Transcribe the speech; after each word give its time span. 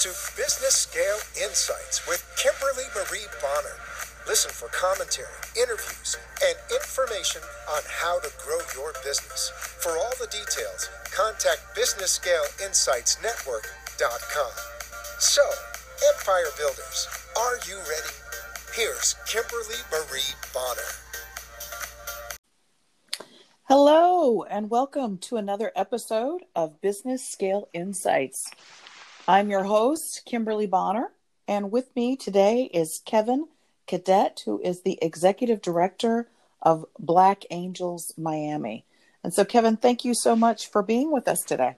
to 0.00 0.08
Business 0.34 0.88
Scale 0.88 1.20
Insights 1.36 2.08
with 2.08 2.24
Kimberly 2.40 2.88
Marie 2.96 3.28
Bonner. 3.42 3.76
Listen 4.26 4.50
for 4.50 4.68
commentary, 4.72 5.28
interviews, 5.60 6.16
and 6.40 6.56
information 6.72 7.42
on 7.68 7.82
how 8.00 8.18
to 8.20 8.32
grow 8.42 8.56
your 8.74 8.94
business. 9.04 9.52
For 9.54 9.98
all 9.98 10.14
the 10.18 10.26
details, 10.28 10.88
contact 11.12 11.76
BusinessScaleInsightsNetwork.com. 11.76 14.52
So, 15.18 15.42
Empire 16.16 16.48
Builders, 16.56 17.06
are 17.36 17.58
you 17.68 17.76
ready? 17.76 18.16
Here's 18.72 19.16
Kimberly 19.28 19.84
Marie 19.92 20.32
Bonner. 20.54 20.96
Hello, 23.64 24.44
and 24.44 24.70
welcome 24.70 25.18
to 25.18 25.36
another 25.36 25.72
episode 25.76 26.46
of 26.56 26.80
Business 26.80 27.22
Scale 27.22 27.68
Insights. 27.74 28.50
I'm 29.30 29.48
your 29.48 29.62
host, 29.62 30.22
Kimberly 30.26 30.66
Bonner, 30.66 31.12
and 31.46 31.70
with 31.70 31.94
me 31.94 32.16
today 32.16 32.68
is 32.74 33.00
Kevin 33.04 33.46
Cadet, 33.86 34.42
who 34.44 34.60
is 34.60 34.82
the 34.82 34.98
executive 35.00 35.62
director 35.62 36.26
of 36.60 36.84
Black 36.98 37.44
Angels 37.52 38.12
Miami. 38.18 38.84
And 39.22 39.32
so, 39.32 39.44
Kevin, 39.44 39.76
thank 39.76 40.04
you 40.04 40.14
so 40.16 40.34
much 40.34 40.68
for 40.68 40.82
being 40.82 41.12
with 41.12 41.28
us 41.28 41.42
today. 41.42 41.76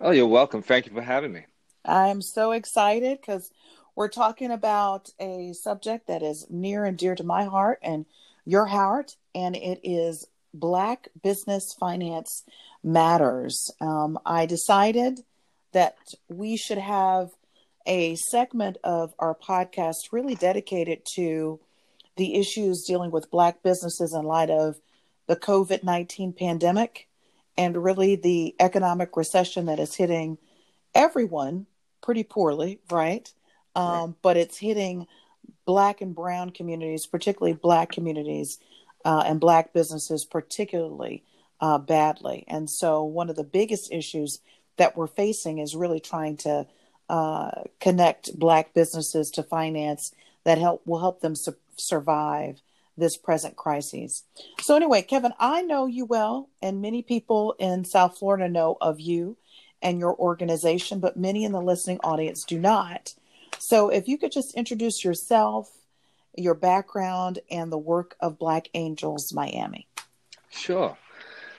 Oh, 0.00 0.10
you're 0.10 0.26
welcome. 0.26 0.60
Thank 0.60 0.86
you 0.86 0.92
for 0.92 1.02
having 1.02 1.32
me. 1.32 1.44
I'm 1.84 2.20
so 2.20 2.50
excited 2.50 3.20
because 3.20 3.52
we're 3.94 4.08
talking 4.08 4.50
about 4.50 5.08
a 5.20 5.52
subject 5.52 6.08
that 6.08 6.24
is 6.24 6.48
near 6.50 6.84
and 6.84 6.98
dear 6.98 7.14
to 7.14 7.22
my 7.22 7.44
heart 7.44 7.78
and 7.80 8.06
your 8.44 8.66
heart, 8.66 9.14
and 9.36 9.54
it 9.54 9.78
is 9.84 10.26
Black 10.52 11.06
Business 11.22 11.76
Finance 11.78 12.42
Matters. 12.82 13.70
Um, 13.80 14.18
I 14.26 14.46
decided 14.46 15.22
that 15.72 15.96
we 16.28 16.56
should 16.56 16.78
have 16.78 17.30
a 17.86 18.14
segment 18.16 18.78
of 18.84 19.14
our 19.18 19.34
podcast 19.34 20.12
really 20.12 20.34
dedicated 20.34 21.00
to 21.14 21.58
the 22.16 22.36
issues 22.36 22.84
dealing 22.86 23.10
with 23.10 23.30
Black 23.30 23.62
businesses 23.62 24.12
in 24.12 24.24
light 24.24 24.50
of 24.50 24.76
the 25.26 25.36
COVID 25.36 25.82
19 25.82 26.32
pandemic 26.32 27.08
and 27.56 27.82
really 27.82 28.16
the 28.16 28.54
economic 28.60 29.16
recession 29.16 29.66
that 29.66 29.78
is 29.78 29.94
hitting 29.94 30.38
everyone 30.94 31.66
pretty 32.02 32.24
poorly, 32.24 32.80
right? 32.90 33.32
Um, 33.74 33.84
right. 33.86 34.14
But 34.22 34.36
it's 34.36 34.58
hitting 34.58 35.06
Black 35.64 36.00
and 36.00 36.14
Brown 36.14 36.50
communities, 36.50 37.06
particularly 37.06 37.54
Black 37.54 37.92
communities 37.92 38.58
uh, 39.04 39.22
and 39.26 39.40
Black 39.40 39.72
businesses, 39.72 40.24
particularly 40.24 41.24
uh, 41.60 41.78
badly. 41.78 42.44
And 42.48 42.68
so, 42.68 43.04
one 43.04 43.30
of 43.30 43.36
the 43.36 43.44
biggest 43.44 43.92
issues 43.92 44.40
that 44.76 44.96
we're 44.96 45.06
facing 45.06 45.58
is 45.58 45.76
really 45.76 46.00
trying 46.00 46.36
to 46.38 46.66
uh, 47.08 47.62
connect 47.80 48.38
Black 48.38 48.74
businesses 48.74 49.30
to 49.32 49.42
finance 49.42 50.12
that 50.44 50.58
help 50.58 50.86
will 50.86 51.00
help 51.00 51.20
them 51.20 51.34
su- 51.34 51.56
survive 51.76 52.60
this 52.96 53.16
present 53.16 53.56
crisis. 53.56 54.24
So, 54.60 54.76
anyway, 54.76 55.02
Kevin, 55.02 55.32
I 55.38 55.62
know 55.62 55.86
you 55.86 56.04
well, 56.04 56.48
and 56.60 56.82
many 56.82 57.02
people 57.02 57.54
in 57.58 57.84
South 57.84 58.18
Florida 58.18 58.48
know 58.48 58.76
of 58.80 59.00
you 59.00 59.36
and 59.80 59.98
your 59.98 60.16
organization, 60.16 61.00
but 61.00 61.16
many 61.16 61.44
in 61.44 61.52
the 61.52 61.60
listening 61.60 62.00
audience 62.04 62.44
do 62.44 62.58
not. 62.58 63.14
So, 63.58 63.88
if 63.88 64.08
you 64.08 64.18
could 64.18 64.32
just 64.32 64.54
introduce 64.54 65.04
yourself 65.04 65.70
your 66.36 66.54
background 66.54 67.38
and 67.50 67.70
the 67.70 67.78
work 67.78 68.16
of 68.20 68.38
Black 68.38 68.68
Angels 68.74 69.32
Miami. 69.32 69.86
Sure. 70.50 70.96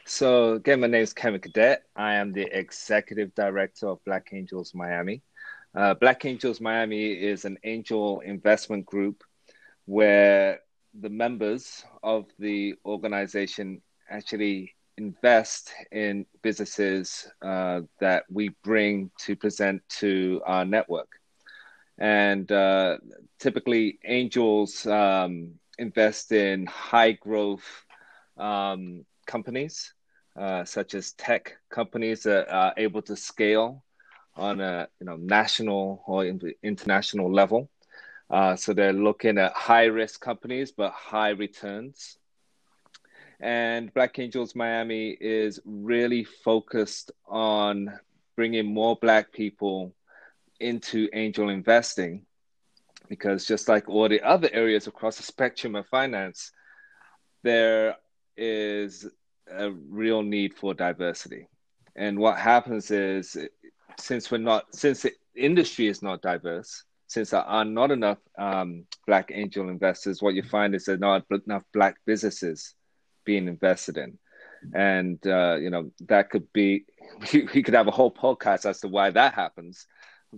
So, 0.06 0.56
again, 0.56 0.82
my 0.82 0.88
name 0.88 1.02
is 1.02 1.14
Kevin 1.14 1.40
Cadet. 1.40 1.84
I 1.96 2.16
am 2.16 2.34
the 2.34 2.46
executive 2.52 3.34
director 3.36 3.88
of 3.88 4.04
Black 4.04 4.32
Angels 4.34 4.76
Miami. 4.76 5.22
Uh, 5.74 5.94
Black 5.94 6.26
Angels 6.26 6.60
Miami 6.60 7.14
is 7.14 7.46
an 7.46 7.58
angel 7.64 8.20
investment 8.20 8.86
group 8.86 9.24
where 9.86 10.60
the 11.00 11.10
members 11.10 11.86
of 12.04 12.26
the 12.38 12.76
organization 12.86 13.82
actually 14.10 14.76
invest 14.98 15.72
in 15.94 16.26
businesses 16.42 17.26
uh, 17.42 17.80
that 18.02 18.26
we 18.30 18.50
bring 18.62 19.10
to 19.20 19.38
present 19.38 19.82
to 19.88 20.42
our 20.46 20.66
network. 20.66 21.08
And 21.98 22.52
uh, 22.52 22.98
typically, 23.40 24.00
angels 24.04 24.86
um, 24.86 25.54
invest 25.80 26.34
in 26.34 26.66
high 26.66 27.14
growth 27.14 27.86
um, 28.38 29.06
companies, 29.26 29.94
uh, 30.36 30.64
such 30.66 30.94
as 30.94 31.14
tech 31.14 31.58
companies 31.70 32.24
that 32.24 32.50
are 32.50 32.74
able 32.78 33.02
to 33.04 33.16
scale 33.16 33.84
on 34.36 34.62
a 34.62 34.88
you 35.00 35.06
know 35.06 35.16
national 35.18 36.04
or 36.08 36.26
international 36.64 37.32
level. 37.32 37.70
Uh, 38.30 38.56
so 38.56 38.74
they're 38.74 38.94
looking 38.94 39.38
at 39.38 39.54
high 39.54 39.86
risk 39.86 40.22
companies 40.22 40.72
but 40.72 40.92
high 40.92 41.30
returns. 41.30 42.18
And 43.40 43.94
Black 43.94 44.18
Angels 44.20 44.56
Miami 44.56 45.10
is 45.20 45.60
really 45.66 46.24
focused 46.24 47.12
on 47.28 48.00
bringing 48.36 48.74
more 48.74 48.96
Black 48.96 49.32
people 49.32 49.94
into 50.60 51.10
angel 51.14 51.50
investing 51.50 52.26
because 53.10 53.46
just 53.46 53.68
like 53.68 53.90
all 53.90 54.08
the 54.08 54.22
other 54.22 54.50
areas 54.54 54.88
across 54.88 55.18
the 55.18 55.24
spectrum 55.24 55.76
of 55.76 55.86
finance, 55.88 56.52
there 57.44 57.98
is 58.38 59.08
a 59.52 59.72
real 59.72 60.22
need 60.22 60.54
for 60.54 60.74
diversity. 60.74 61.48
And 61.96 62.18
what 62.20 62.38
happens 62.38 62.92
is, 62.92 63.38
since 64.00 64.32
we're 64.32 64.40
not, 64.40 64.74
since 64.76 65.04
the 65.04 65.14
industry 65.36 65.88
is 65.88 66.02
not 66.02 66.22
diverse, 66.22 66.84
since 67.08 67.30
there 67.30 67.42
are 67.42 67.66
not 67.66 67.92
enough 67.92 68.18
um, 68.38 68.86
black 69.06 69.30
angel 69.34 69.70
investors, 69.70 70.22
what 70.22 70.34
you 70.34 70.44
find 70.44 70.74
is 70.74 70.86
there 70.86 70.96
are 70.96 70.98
not 70.98 71.26
enough 71.46 71.64
black 71.74 71.98
businesses 72.06 72.74
being 73.26 73.48
invested 73.48 73.98
in, 73.98 74.18
and 74.74 75.26
uh, 75.28 75.56
you 75.56 75.70
know 75.70 75.92
that 76.08 76.32
could 76.32 76.52
be 76.54 76.86
we, 77.34 77.62
could 77.62 77.76
have 77.76 77.88
a 77.88 77.92
whole 77.92 78.12
podcast 78.12 78.66
as 78.66 78.80
to 78.80 78.88
why 78.88 79.12
that 79.12 79.34
happens 79.36 79.86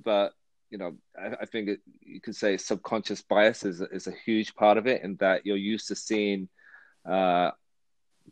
but 0.03 0.33
you 0.69 0.77
know, 0.77 0.95
I, 1.17 1.35
I 1.41 1.45
think 1.45 1.69
it, 1.69 1.79
you 2.01 2.19
could 2.19 2.35
say 2.35 2.57
subconscious 2.57 3.21
bias 3.21 3.63
is 3.63 3.81
is 3.81 4.07
a 4.07 4.13
huge 4.25 4.55
part 4.55 4.77
of 4.77 4.87
it, 4.87 5.03
in 5.03 5.15
that 5.17 5.45
you're 5.45 5.57
used 5.57 5.87
to 5.87 5.95
seeing 5.95 6.49
uh, 7.09 7.51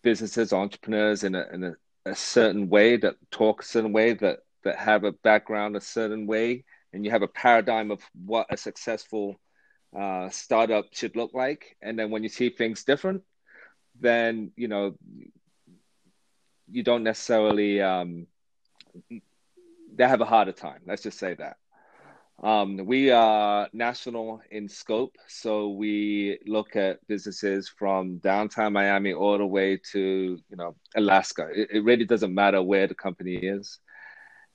businesses, 0.04 0.54
entrepreneurs 0.54 1.24
in 1.24 1.36
a 1.36 1.46
in 1.54 1.64
a, 1.64 1.74
a, 2.06 2.16
certain 2.16 2.70
way 2.70 2.98
that 2.98 3.16
talk 3.32 3.62
a 3.62 3.66
certain 3.66 3.94
way 3.94 4.14
that 4.14 4.40
that 4.64 4.78
have 4.78 5.04
a 5.04 5.12
background 5.12 5.76
a 5.76 5.82
certain 5.82 6.28
way, 6.28 6.64
and 6.92 7.04
you 7.04 7.12
have 7.12 7.24
a 7.24 7.28
paradigm 7.28 7.92
of 7.92 8.02
what 8.26 8.48
a 8.50 8.58
successful 8.58 9.40
uh, 9.98 10.30
startup 10.30 10.86
should 10.92 11.16
look 11.16 11.34
like, 11.34 11.76
and 11.82 11.98
then 11.98 12.12
when 12.12 12.24
you 12.24 12.30
see 12.30 12.50
things 12.50 12.84
different, 12.84 13.24
then 14.00 14.52
you 14.56 14.68
know 14.68 14.96
you 16.70 16.84
don't 16.84 17.04
necessarily 17.04 17.82
um, 17.82 18.28
they 19.96 20.08
have 20.08 20.22
a 20.22 20.26
harder 20.26 20.52
time. 20.52 20.82
Let's 20.86 21.04
just 21.04 21.20
say 21.20 21.34
that. 21.36 21.58
Um, 22.42 22.78
we 22.86 23.12
are 23.12 23.70
national 23.74 24.42
in 24.50 24.68
scope, 24.68 25.16
so 25.28 25.70
we 25.70 26.40
look 26.48 26.76
at 26.76 27.06
businesses 27.08 27.70
from 27.70 28.18
downtown 28.18 28.74
Miami 28.74 29.14
all 29.14 29.38
the 29.38 29.46
way 29.46 29.80
to 29.92 30.40
you 30.50 30.58
know 30.58 30.76
Alaska. 30.96 31.50
It, 31.54 31.70
it 31.72 31.84
really 31.84 32.06
doesn't 32.06 32.34
matter 32.34 32.62
where 32.62 32.88
the 32.88 32.96
company 32.96 33.36
is, 33.36 33.80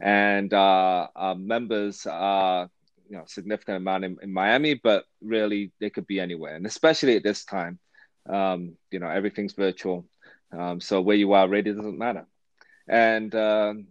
and 0.01 0.53
uh, 0.53 1.07
our 1.15 1.35
members 1.37 2.05
are 2.07 2.69
you 3.09 3.17
know 3.17 3.25
significant 3.27 3.79
amount 3.79 4.05
in, 4.05 4.17
in, 4.23 4.33
Miami, 4.33 4.75
but 4.75 5.05
really 5.23 5.73
they 5.81 5.89
could 5.89 6.07
be 6.07 6.21
anywhere, 6.21 6.57
and 6.57 6.67
especially 6.67 7.17
at 7.17 7.23
this 7.23 7.45
time, 7.45 7.79
um, 8.29 8.77
you 8.91 8.99
know 8.99 9.09
everything's 9.09 9.55
virtual, 9.55 10.05
um, 10.53 10.81
so 10.81 11.01
where 11.01 11.17
you 11.17 11.33
are 11.33 11.49
really 11.49 11.73
doesn't 11.73 11.97
matter, 11.97 12.27
and 12.89 13.35
um, 13.37 13.87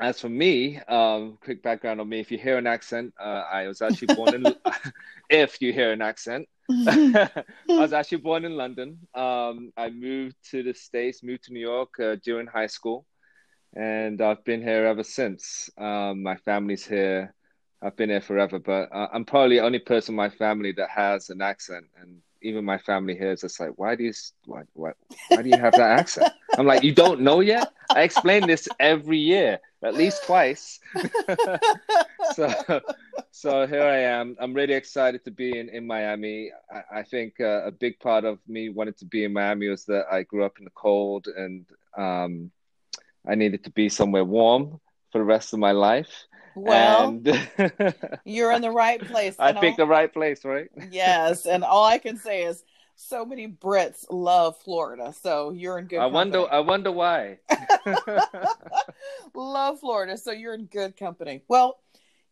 as 0.00 0.20
for 0.20 0.28
me, 0.28 0.78
um, 0.88 1.38
quick 1.42 1.62
background 1.62 2.00
on 2.00 2.08
me. 2.08 2.20
If 2.20 2.30
you 2.30 2.38
hear 2.38 2.58
an 2.58 2.66
accent, 2.66 3.14
uh, 3.18 3.44
I 3.50 3.66
was 3.66 3.80
actually 3.80 4.14
born 4.14 4.34
in. 4.34 4.54
if 5.30 5.60
you 5.62 5.72
hear 5.72 5.92
an 5.92 6.02
accent, 6.02 6.48
I 6.70 7.44
was 7.68 7.92
actually 7.92 8.18
born 8.18 8.44
in 8.44 8.56
London. 8.56 8.98
Um, 9.14 9.72
I 9.76 9.90
moved 9.90 10.36
to 10.50 10.62
the 10.62 10.74
states, 10.74 11.22
moved 11.22 11.44
to 11.44 11.52
New 11.52 11.60
York 11.60 11.98
uh, 11.98 12.16
during 12.22 12.46
high 12.46 12.66
school, 12.66 13.06
and 13.74 14.20
I've 14.20 14.44
been 14.44 14.62
here 14.62 14.86
ever 14.86 15.04
since. 15.04 15.70
Um, 15.78 16.22
my 16.22 16.36
family's 16.36 16.86
here. 16.86 17.34
I've 17.82 17.96
been 17.96 18.10
here 18.10 18.20
forever, 18.20 18.58
but 18.58 18.90
uh, 18.92 19.08
I'm 19.12 19.24
probably 19.24 19.56
the 19.56 19.64
only 19.64 19.78
person 19.78 20.12
in 20.12 20.16
my 20.16 20.30
family 20.30 20.72
that 20.72 20.90
has 20.90 21.30
an 21.30 21.40
accent, 21.40 21.86
and 22.00 22.20
even 22.42 22.64
my 22.64 22.78
family 22.78 23.16
here 23.16 23.32
is 23.32 23.40
just 23.40 23.58
like, 23.60 23.72
why 23.76 23.94
do 23.96 24.04
you 24.04 24.12
why, 24.44 24.62
why, 24.74 24.92
why 25.28 25.42
do 25.42 25.48
you 25.48 25.58
have 25.58 25.74
that 25.74 25.98
accent? 25.98 26.32
I'm 26.58 26.66
like, 26.66 26.82
you 26.82 26.92
don't 26.92 27.20
know 27.20 27.40
yet? 27.40 27.72
I 27.90 28.02
explain 28.02 28.46
this 28.46 28.68
every 28.78 29.18
year, 29.18 29.58
at 29.82 29.94
least 29.94 30.24
twice. 30.24 30.80
so, 32.34 32.80
so 33.30 33.66
here 33.66 33.82
I 33.82 33.98
am. 33.98 34.36
I'm 34.40 34.54
really 34.54 34.74
excited 34.74 35.24
to 35.24 35.30
be 35.30 35.58
in, 35.58 35.68
in 35.68 35.86
Miami. 35.86 36.52
I, 36.70 37.00
I 37.00 37.02
think 37.02 37.40
uh, 37.40 37.64
a 37.64 37.70
big 37.70 37.98
part 38.00 38.24
of 38.24 38.38
me 38.46 38.68
wanting 38.68 38.94
to 38.94 39.04
be 39.04 39.24
in 39.24 39.32
Miami 39.32 39.68
was 39.68 39.84
that 39.86 40.06
I 40.10 40.22
grew 40.22 40.44
up 40.44 40.58
in 40.58 40.64
the 40.64 40.70
cold 40.70 41.28
and 41.28 41.66
um, 41.96 42.50
I 43.26 43.34
needed 43.34 43.64
to 43.64 43.70
be 43.70 43.88
somewhere 43.88 44.24
warm 44.24 44.80
for 45.12 45.18
the 45.18 45.24
rest 45.24 45.52
of 45.52 45.58
my 45.58 45.72
life. 45.72 46.26
Well, 46.56 47.20
you're 48.24 48.50
in 48.52 48.62
the 48.62 48.70
right 48.70 49.00
place. 49.00 49.36
I 49.38 49.52
picked 49.52 49.78
all- 49.78 49.86
the 49.86 49.90
right 49.90 50.12
place, 50.12 50.44
right? 50.44 50.68
yes, 50.90 51.46
and 51.46 51.62
all 51.62 51.84
I 51.84 51.98
can 51.98 52.16
say 52.16 52.44
is 52.44 52.64
so 52.96 53.24
many 53.26 53.46
Brits 53.46 54.06
love 54.10 54.56
Florida, 54.62 55.14
so 55.20 55.50
you're 55.50 55.78
in 55.78 55.86
good. 55.86 55.98
I 55.98 56.06
wonder. 56.06 56.38
company. 56.38 56.56
I 56.56 56.60
wonder 56.60 56.92
why. 56.92 57.38
love 59.34 59.80
Florida, 59.80 60.16
so 60.16 60.32
you're 60.32 60.54
in 60.54 60.64
good 60.64 60.96
company. 60.96 61.42
Well, 61.46 61.78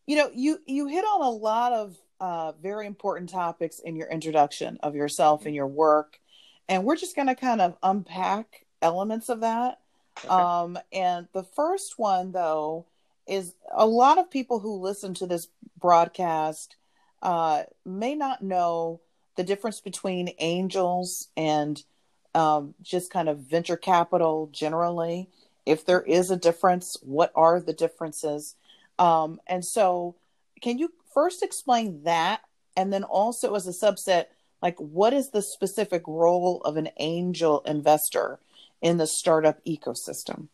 you 0.07 0.15
know, 0.15 0.31
you 0.33 0.59
you 0.65 0.87
hit 0.87 1.03
on 1.03 1.21
a 1.21 1.29
lot 1.29 1.71
of 1.71 1.97
uh, 2.19 2.53
very 2.53 2.87
important 2.87 3.29
topics 3.29 3.79
in 3.79 3.95
your 3.95 4.07
introduction 4.07 4.79
of 4.81 4.95
yourself 4.95 5.45
and 5.45 5.53
your 5.55 5.67
work, 5.67 6.19
and 6.67 6.83
we're 6.83 6.95
just 6.95 7.15
going 7.15 7.27
to 7.27 7.35
kind 7.35 7.61
of 7.61 7.77
unpack 7.83 8.65
elements 8.81 9.29
of 9.29 9.41
that. 9.41 9.79
Okay. 10.19 10.29
Um, 10.29 10.79
and 10.91 11.27
the 11.33 11.43
first 11.43 11.99
one, 11.99 12.31
though, 12.31 12.85
is 13.27 13.53
a 13.73 13.85
lot 13.85 14.17
of 14.17 14.29
people 14.29 14.59
who 14.59 14.79
listen 14.79 15.13
to 15.15 15.25
this 15.25 15.47
broadcast 15.79 16.75
uh, 17.21 17.63
may 17.85 18.15
not 18.15 18.41
know 18.41 19.01
the 19.35 19.43
difference 19.43 19.81
between 19.81 20.33
angels 20.39 21.29
and 21.35 21.83
um, 22.33 22.75
just 22.81 23.11
kind 23.11 23.29
of 23.29 23.39
venture 23.39 23.77
capital 23.77 24.49
generally. 24.51 25.29
If 25.65 25.85
there 25.85 26.01
is 26.01 26.29
a 26.29 26.37
difference, 26.37 26.97
what 27.01 27.31
are 27.35 27.59
the 27.59 27.73
differences? 27.73 28.55
Um, 28.99 29.39
and 29.47 29.65
so, 29.65 30.15
can 30.61 30.77
you 30.77 30.93
first 31.13 31.43
explain 31.43 32.03
that? 32.03 32.41
And 32.77 32.93
then 32.93 33.03
also, 33.03 33.55
as 33.55 33.67
a 33.67 33.71
subset, 33.71 34.25
like 34.61 34.79
what 34.79 35.13
is 35.13 35.29
the 35.29 35.41
specific 35.41 36.03
role 36.07 36.61
of 36.65 36.77
an 36.77 36.89
angel 36.97 37.61
investor 37.65 38.39
in 38.81 38.97
the 38.97 39.07
startup 39.07 39.63
ecosystem? 39.65 40.47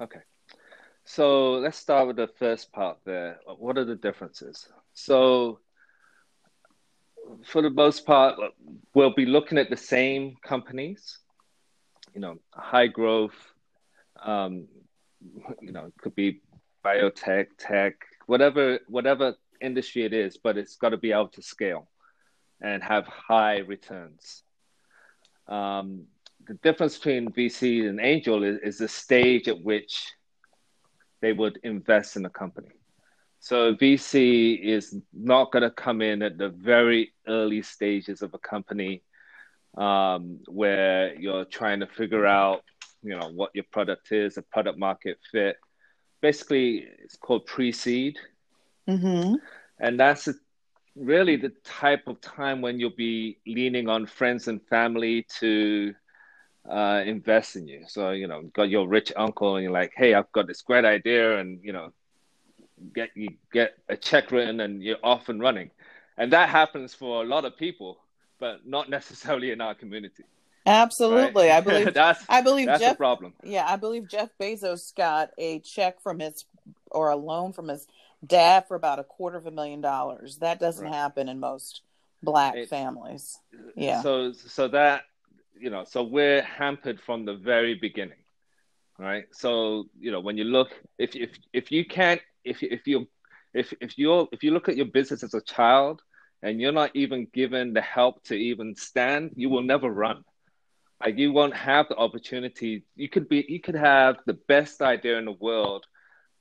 Okay. 0.00 0.20
So 1.04 1.54
let's 1.54 1.78
start 1.78 2.06
with 2.06 2.16
the 2.16 2.28
first 2.38 2.72
part 2.72 2.98
there. 3.04 3.40
What 3.58 3.76
are 3.76 3.84
the 3.84 3.96
differences? 3.96 4.68
So, 4.94 5.58
for 7.44 7.62
the 7.62 7.70
most 7.70 8.06
part, 8.06 8.38
we'll 8.94 9.14
be 9.14 9.26
looking 9.26 9.58
at 9.58 9.70
the 9.70 9.76
same 9.76 10.36
companies, 10.44 11.18
you 12.14 12.20
know, 12.20 12.36
high 12.50 12.86
growth, 12.86 13.34
um, 14.22 14.66
you 15.60 15.72
know, 15.72 15.86
it 15.86 15.94
could 16.00 16.14
be 16.14 16.40
biotech, 16.84 17.46
tech, 17.58 17.94
whatever, 18.26 18.78
whatever 18.88 19.34
industry 19.60 20.04
it 20.04 20.12
is, 20.12 20.36
but 20.36 20.56
it's 20.56 20.76
got 20.76 20.90
to 20.90 20.96
be 20.96 21.12
able 21.12 21.28
to 21.28 21.42
scale 21.42 21.88
and 22.60 22.82
have 22.82 23.06
high 23.06 23.58
returns. 23.58 24.42
Um, 25.48 26.06
the 26.46 26.54
difference 26.54 26.96
between 26.96 27.30
VC 27.30 27.88
and 27.88 28.00
angel 28.00 28.42
is, 28.42 28.58
is 28.62 28.78
the 28.78 28.88
stage 28.88 29.48
at 29.48 29.62
which 29.62 30.12
they 31.22 31.32
would 31.32 31.58
invest 31.64 32.16
in 32.16 32.26
a 32.26 32.30
company. 32.30 32.68
So 33.40 33.74
VC 33.74 34.60
is 34.60 34.94
not 35.12 35.50
going 35.52 35.62
to 35.62 35.70
come 35.70 36.02
in 36.02 36.22
at 36.22 36.38
the 36.38 36.50
very 36.50 37.12
early 37.26 37.62
stages 37.62 38.22
of 38.22 38.34
a 38.34 38.38
company 38.38 39.02
um, 39.76 40.40
where 40.46 41.14
you're 41.18 41.46
trying 41.46 41.80
to 41.80 41.86
figure 41.86 42.26
out, 42.26 42.62
you 43.02 43.18
know, 43.18 43.30
what 43.34 43.50
your 43.54 43.64
product 43.72 44.12
is, 44.12 44.36
a 44.36 44.42
product 44.42 44.78
market 44.78 45.18
fit. 45.32 45.56
Basically, 46.20 46.86
it's 47.02 47.16
called 47.16 47.46
pre-seed, 47.46 48.18
Mm-hmm. 48.88 49.36
and 49.78 50.00
that's 50.00 50.28
a, 50.28 50.34
really 50.96 51.36
the 51.36 51.52
type 51.64 52.08
of 52.08 52.20
time 52.20 52.60
when 52.60 52.80
you'll 52.80 52.90
be 52.90 53.38
leaning 53.46 53.88
on 53.88 54.06
friends 54.06 54.48
and 54.48 54.60
family 54.68 55.26
to 55.40 55.94
uh, 56.68 57.02
invest 57.04 57.56
in 57.56 57.66
you. 57.68 57.84
So 57.88 58.10
you 58.10 58.26
know, 58.28 58.42
got 58.54 58.68
your 58.68 58.86
rich 58.88 59.12
uncle, 59.16 59.56
and 59.56 59.62
you're 59.64 59.72
like, 59.72 59.92
"Hey, 59.96 60.14
I've 60.14 60.30
got 60.32 60.46
this 60.46 60.62
great 60.62 60.84
idea," 60.84 61.38
and 61.38 61.60
you 61.62 61.72
know, 61.72 61.92
get 62.94 63.10
you 63.16 63.30
get 63.52 63.74
a 63.88 63.96
check 63.96 64.30
written, 64.30 64.60
and 64.60 64.82
you're 64.82 64.98
off 65.02 65.28
and 65.28 65.40
running. 65.40 65.70
And 66.18 66.32
that 66.32 66.48
happens 66.50 66.94
for 66.94 67.22
a 67.22 67.26
lot 67.26 67.44
of 67.44 67.56
people, 67.56 67.98
but 68.38 68.66
not 68.66 68.88
necessarily 68.98 69.50
in 69.50 69.60
our 69.60 69.74
community. 69.74 70.24
Absolutely, 70.64 71.48
right? 71.48 71.56
I 71.56 71.60
believe. 71.68 71.94
that's 71.94 72.24
I 72.28 72.40
believe 72.42 72.66
that's 72.66 72.80
Jeff. 72.80 72.92
the 72.92 72.96
problem. 72.98 73.32
Yeah, 73.42 73.66
I 73.66 73.76
believe 73.76 74.08
Jeff 74.08 74.28
Bezos 74.40 74.94
got 74.94 75.30
a 75.38 75.58
check 75.60 76.00
from 76.00 76.20
his 76.20 76.44
or 76.90 77.10
a 77.10 77.16
loan 77.16 77.52
from 77.52 77.68
his 77.68 77.86
dad 78.24 78.68
for 78.68 78.76
about 78.76 79.00
a 79.00 79.04
quarter 79.04 79.36
of 79.36 79.46
a 79.46 79.50
million 79.50 79.80
dollars. 79.80 80.36
That 80.38 80.60
doesn't 80.60 80.84
Right. 80.84 80.94
happen 80.94 81.28
in 81.28 81.40
most 81.40 81.82
black 82.22 82.54
It- 82.54 82.68
families. 82.68 83.40
Yeah. 83.74 84.02
So 84.02 84.30
so 84.32 84.68
that 84.68 85.02
you 85.62 85.70
know, 85.70 85.84
so 85.84 86.02
we're 86.02 86.42
hampered 86.42 87.00
from 87.00 87.24
the 87.24 87.34
very 87.34 87.76
beginning, 87.76 88.24
right? 88.98 89.26
So 89.30 89.84
you 89.98 90.10
know, 90.10 90.18
when 90.18 90.36
you 90.36 90.42
look, 90.44 90.70
if 90.98 91.14
if 91.14 91.30
if 91.52 91.70
you 91.70 91.84
can't, 91.86 92.20
if 92.44 92.64
if 92.64 92.88
you 92.88 93.06
if 93.54 93.72
if 93.80 93.96
you 93.96 94.28
if 94.32 94.42
you 94.42 94.50
look 94.50 94.68
at 94.68 94.76
your 94.76 94.86
business 94.86 95.22
as 95.22 95.34
a 95.34 95.40
child 95.40 96.02
and 96.42 96.60
you're 96.60 96.72
not 96.72 96.90
even 96.94 97.28
given 97.32 97.72
the 97.72 97.80
help 97.80 98.24
to 98.24 98.34
even 98.34 98.74
stand, 98.74 99.30
you 99.36 99.48
will 99.50 99.62
never 99.62 99.88
run. 99.88 100.24
Like 101.00 101.16
you 101.16 101.32
won't 101.32 101.54
have 101.54 101.88
the 101.88 101.96
opportunity. 101.96 102.82
You 102.96 103.08
could 103.08 103.28
be 103.28 103.44
you 103.48 103.60
could 103.60 103.76
have 103.76 104.16
the 104.26 104.38
best 104.48 104.82
idea 104.82 105.16
in 105.16 105.26
the 105.26 105.38
world, 105.46 105.86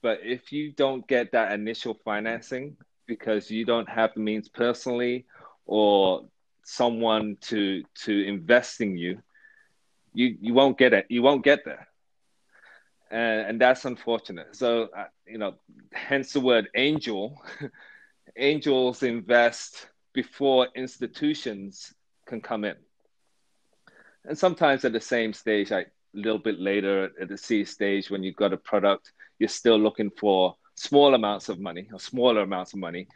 but 0.02 0.22
if 0.24 0.52
you 0.52 0.72
don't 0.72 1.08
get 1.08 1.34
that 1.34 1.52
initial 1.52 1.94
financing 2.04 2.76
because 3.06 3.52
you 3.52 3.66
don't 3.66 3.90
have 3.90 4.16
the 4.16 4.20
means 4.20 4.50
personally 4.50 5.28
or 5.68 6.26
someone 6.64 7.38
to 7.42 7.84
to 8.04 8.26
invest 8.26 8.82
in 8.82 8.98
you, 8.98 9.22
you 10.14 10.38
you 10.40 10.54
won't 10.54 10.78
get 10.78 10.94
it. 10.94 11.06
You 11.10 11.22
won't 11.22 11.44
get 11.44 11.66
there, 11.66 11.88
and 13.10 13.42
and 13.48 13.62
that's 13.62 13.86
unfortunate. 13.86 14.56
So 14.56 14.90
uh, 14.96 15.06
you 15.26 15.38
know, 15.38 15.56
hence 15.92 16.34
the 16.34 16.42
word 16.42 16.70
angel. 16.76 17.42
Angels 18.38 19.04
invest 19.04 19.88
before 20.14 20.70
institutions 20.74 21.94
can 22.26 22.40
come 22.40 22.64
in, 22.64 22.76
and 24.24 24.38
sometimes 24.38 24.86
at 24.86 24.94
the 24.94 25.02
same 25.02 25.34
stage, 25.34 25.72
like 25.72 25.88
a 25.88 26.18
little 26.18 26.40
bit 26.40 26.58
later 26.58 27.12
at 27.20 27.28
the 27.28 27.38
seed 27.38 27.68
stage, 27.68 28.10
when 28.10 28.24
you've 28.24 28.38
got 28.38 28.54
a 28.54 28.58
product, 28.58 29.12
you're 29.38 29.50
still 29.50 29.78
looking 29.78 30.10
for 30.12 30.56
small 30.76 31.14
amounts 31.14 31.50
of 31.50 31.60
money 31.60 31.90
or 31.92 32.00
smaller 32.00 32.42
amounts 32.42 32.72
of 32.72 32.80
money, 32.80 33.08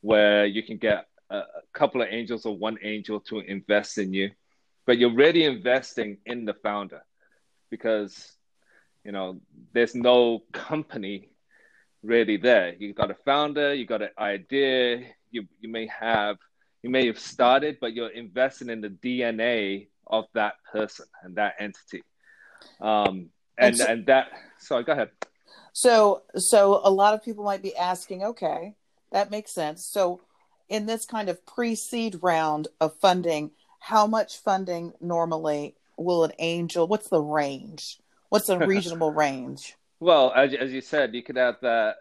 where 0.00 0.44
you 0.44 0.64
can 0.64 0.76
get 0.76 1.06
a, 1.30 1.42
couple 1.72 2.02
of 2.02 2.08
angels 2.10 2.46
or 2.46 2.56
one 2.56 2.78
angel 2.82 3.20
to 3.20 3.40
invest 3.40 3.98
in 3.98 4.12
you, 4.12 4.30
but 4.86 4.98
you're 4.98 5.14
really 5.14 5.44
investing 5.44 6.18
in 6.26 6.44
the 6.44 6.54
founder 6.54 7.02
because 7.70 8.32
you 9.04 9.12
know 9.12 9.40
there's 9.72 9.94
no 9.94 10.42
company 10.52 11.30
really 12.02 12.36
there. 12.36 12.74
You 12.74 12.92
got 12.92 13.10
a 13.10 13.16
founder, 13.24 13.74
you 13.74 13.86
got 13.86 14.02
an 14.02 14.10
idea, 14.18 15.04
you 15.30 15.46
you 15.60 15.68
may 15.68 15.86
have 15.86 16.36
you 16.82 16.90
may 16.90 17.06
have 17.06 17.18
started, 17.18 17.78
but 17.80 17.94
you're 17.94 18.10
investing 18.10 18.68
in 18.68 18.80
the 18.80 18.90
DNA 18.90 19.88
of 20.06 20.26
that 20.34 20.54
person 20.70 21.06
and 21.22 21.36
that 21.36 21.54
entity. 21.58 22.02
Um, 22.80 23.30
and 23.56 23.68
And 23.68 23.76
so- 23.78 23.86
and 23.86 24.06
that 24.06 24.28
sorry, 24.58 24.84
go 24.84 24.92
ahead. 24.92 25.10
So, 25.72 26.22
so 26.36 26.80
a 26.84 26.90
lot 26.90 27.14
of 27.14 27.22
people 27.22 27.42
might 27.42 27.62
be 27.62 27.76
asking, 27.76 28.22
okay, 28.22 28.76
that 29.10 29.30
makes 29.30 29.50
sense. 29.50 29.84
So, 29.84 30.20
in 30.74 30.86
this 30.86 31.06
kind 31.06 31.28
of 31.28 31.46
pre-seed 31.46 32.18
round 32.20 32.66
of 32.80 32.92
funding, 32.96 33.52
how 33.78 34.08
much 34.08 34.38
funding 34.38 34.92
normally 35.00 35.76
will 35.96 36.24
an 36.24 36.32
angel? 36.40 36.88
What's 36.88 37.08
the 37.08 37.20
range? 37.20 38.00
What's 38.28 38.48
a 38.48 38.58
reasonable 38.66 39.12
range? 39.12 39.76
Well, 40.00 40.32
as 40.34 40.52
as 40.54 40.72
you 40.72 40.80
said, 40.80 41.14
you 41.14 41.22
could 41.22 41.36
have 41.36 41.60
that 41.62 41.98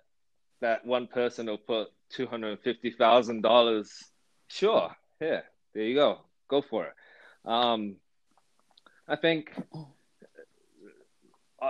that 0.61 0.83
one 0.85 1.05
person 1.05 1.45
who'll 1.45 1.59
put 1.59 1.89
two 2.09 2.25
hundred 2.25 2.53
and 2.53 2.59
fifty 2.61 2.89
thousand 2.89 3.41
dollars. 3.41 3.93
Sure, 4.47 4.89
here, 5.19 5.43
there 5.75 5.83
you 5.83 5.93
go, 5.93 6.21
go 6.47 6.63
for 6.63 6.87
it. 6.87 6.93
Um, 7.45 7.97
I 9.07 9.17
think 9.17 9.51
uh, 11.61 11.69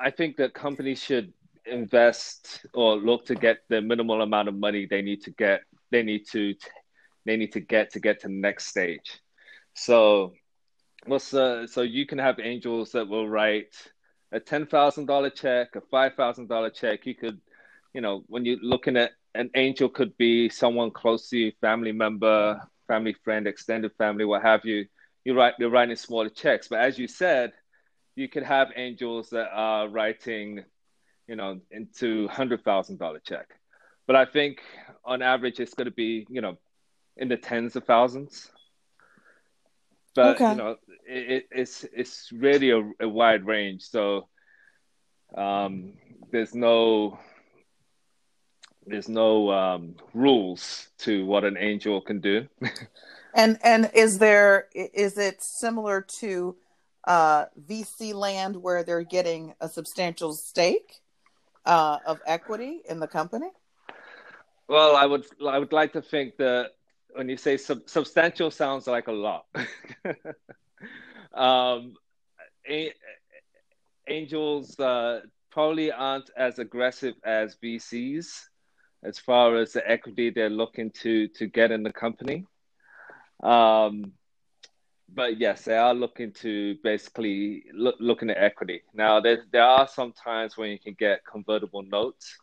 I 0.00 0.10
think 0.10 0.38
that 0.38 0.54
companies 0.54 1.02
should 1.02 1.34
invest 1.66 2.64
or 2.72 2.96
look 2.96 3.26
to 3.26 3.34
get 3.34 3.58
the 3.68 3.82
minimal 3.82 4.22
amount 4.22 4.48
of 4.48 4.54
money 4.54 4.86
they 4.86 5.02
need 5.02 5.22
to 5.24 5.30
get. 5.30 5.60
They 5.92 6.02
need 6.02 6.26
to 6.32 6.54
they 7.26 7.36
need 7.36 7.52
to 7.52 7.60
get 7.60 7.92
to 7.92 8.00
get 8.00 8.20
to 8.22 8.28
the 8.28 8.34
next 8.34 8.66
stage. 8.66 9.20
So, 9.74 10.34
what's 11.06 11.32
uh, 11.34 11.66
so 11.66 11.82
you 11.82 12.06
can 12.06 12.18
have 12.18 12.40
angels 12.40 12.92
that 12.92 13.08
will 13.08 13.28
write 13.28 13.74
a 14.32 14.40
ten 14.40 14.66
thousand 14.66 15.06
dollar 15.06 15.30
check, 15.30 15.76
a 15.76 15.80
five 15.80 16.14
thousand 16.14 16.48
dollar 16.48 16.70
check. 16.70 17.06
You 17.06 17.14
could, 17.14 17.40
you 17.94 18.00
know, 18.00 18.24
when 18.28 18.44
you're 18.44 18.58
looking 18.62 18.96
at 18.96 19.12
an 19.34 19.50
angel, 19.54 19.88
could 19.88 20.16
be 20.16 20.48
someone 20.48 20.90
close 20.90 21.28
to 21.30 21.38
you, 21.38 21.52
family 21.60 21.92
member, 21.92 22.60
family 22.88 23.14
friend, 23.24 23.46
extended 23.46 23.92
family, 23.98 24.24
what 24.24 24.42
have 24.42 24.64
you. 24.64 24.86
You 25.24 25.34
write, 25.34 25.54
you're 25.58 25.70
writing 25.70 25.94
smaller 25.96 26.30
checks, 26.30 26.68
but 26.68 26.80
as 26.80 26.98
you 26.98 27.06
said, 27.06 27.52
you 28.16 28.28
could 28.28 28.42
have 28.42 28.68
angels 28.76 29.30
that 29.30 29.48
are 29.52 29.88
writing, 29.88 30.64
you 31.28 31.36
know, 31.36 31.60
into 31.70 32.28
hundred 32.28 32.64
thousand 32.64 32.98
dollar 32.98 33.20
check. 33.20 33.46
But 34.06 34.16
I 34.16 34.24
think 34.24 34.62
on 35.04 35.22
average, 35.22 35.60
it's 35.60 35.74
going 35.74 35.86
to 35.86 35.92
be, 35.94 36.26
you 36.28 36.40
know, 36.40 36.58
in 37.16 37.28
the 37.28 37.36
tens 37.36 37.76
of 37.76 37.84
thousands. 37.84 38.50
But 40.14 40.36
Okay. 40.36 40.50
you 40.50 40.56
know, 40.56 40.76
it, 41.06 41.30
it, 41.30 41.48
it's 41.50 41.84
it's 41.92 42.30
really 42.32 42.70
a, 42.70 42.82
a 43.00 43.08
wide 43.08 43.46
range. 43.46 43.82
So 43.82 44.28
um, 45.36 45.94
there's 46.30 46.54
no 46.54 47.18
there's 48.86 49.08
no 49.08 49.50
um, 49.50 49.94
rules 50.12 50.88
to 50.98 51.24
what 51.24 51.44
an 51.44 51.56
angel 51.56 52.00
can 52.00 52.20
do. 52.20 52.46
and 53.34 53.58
and 53.62 53.90
is 53.94 54.18
there 54.18 54.68
is 54.74 55.16
it 55.16 55.42
similar 55.42 56.02
to 56.20 56.56
uh, 57.06 57.46
VC 57.68 58.14
land 58.14 58.56
where 58.56 58.84
they're 58.84 59.02
getting 59.02 59.54
a 59.60 59.68
substantial 59.68 60.32
stake 60.34 61.00
uh, 61.64 61.98
of 62.04 62.20
equity 62.26 62.82
in 62.88 63.00
the 63.00 63.08
company? 63.08 63.48
Well, 64.68 64.96
I 64.96 65.06
would 65.06 65.26
I 65.46 65.58
would 65.58 65.72
like 65.72 65.92
to 65.94 66.02
think 66.02 66.36
that 66.38 66.70
when 67.14 67.28
you 67.28 67.36
say 67.36 67.56
sub- 67.56 67.88
substantial 67.88 68.50
sounds 68.50 68.86
like 68.86 69.08
a 69.08 69.12
lot. 69.12 69.46
um, 71.34 71.94
a- 72.68 72.94
angels 74.08 74.78
uh, 74.80 75.20
probably 75.50 75.92
aren't 75.92 76.30
as 76.36 76.58
aggressive 76.58 77.14
as 77.24 77.56
VCs 77.62 78.48
as 79.04 79.18
far 79.18 79.56
as 79.56 79.72
the 79.72 79.88
equity 79.90 80.30
they're 80.30 80.48
looking 80.48 80.90
to 80.90 81.28
to 81.28 81.46
get 81.46 81.70
in 81.70 81.82
the 81.82 81.92
company. 81.92 82.46
Um, 83.42 84.12
but 85.14 85.38
yes, 85.38 85.64
they 85.64 85.76
are 85.76 85.94
looking 85.94 86.32
to 86.32 86.76
basically 86.82 87.64
look 87.74 87.96
looking 88.00 88.30
at 88.30 88.38
equity. 88.38 88.82
Now, 88.94 89.20
there 89.20 89.44
there 89.50 89.64
are 89.64 89.86
some 89.88 90.12
times 90.12 90.56
when 90.56 90.70
you 90.70 90.78
can 90.78 90.94
get 90.94 91.26
convertible 91.30 91.82
notes, 91.82 92.38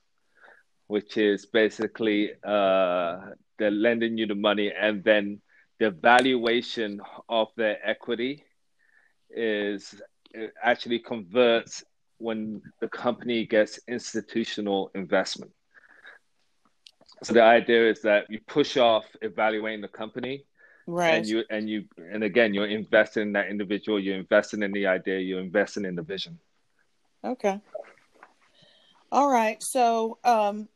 which 0.89 1.17
is 1.17 1.45
basically 1.45 2.31
uh, 2.43 3.19
they're 3.59 3.69
lending 3.69 4.17
you 4.17 4.25
the 4.25 4.33
money, 4.33 4.73
and 4.73 5.03
then 5.03 5.39
the 5.79 5.91
valuation 5.91 6.99
of 7.29 7.49
their 7.55 7.77
equity 7.87 8.43
is 9.29 10.01
actually 10.63 10.97
converts 10.97 11.83
when 12.17 12.59
the 12.81 12.87
company 12.87 13.45
gets 13.45 13.79
institutional 13.87 14.89
investment. 14.95 15.51
So 17.21 17.33
the 17.33 17.43
idea 17.43 17.87
is 17.91 18.01
that 18.01 18.25
you 18.27 18.39
push 18.47 18.75
off 18.75 19.05
evaluating 19.21 19.81
the 19.81 19.89
company, 19.89 20.43
right? 20.87 21.17
And 21.17 21.27
you 21.27 21.43
and 21.51 21.69
you 21.69 21.85
and 22.11 22.23
again, 22.23 22.55
you're 22.55 22.65
investing 22.65 23.21
in 23.27 23.33
that 23.33 23.49
individual. 23.49 23.99
You're 23.99 24.17
investing 24.17 24.63
in 24.63 24.71
the 24.71 24.87
idea. 24.87 25.19
You're 25.19 25.39
investing 25.39 25.85
in 25.85 25.93
the 25.93 26.01
vision. 26.01 26.39
Okay. 27.23 27.61
All 29.11 29.29
right. 29.29 29.61
So, 29.61 30.17
um, 30.23 30.67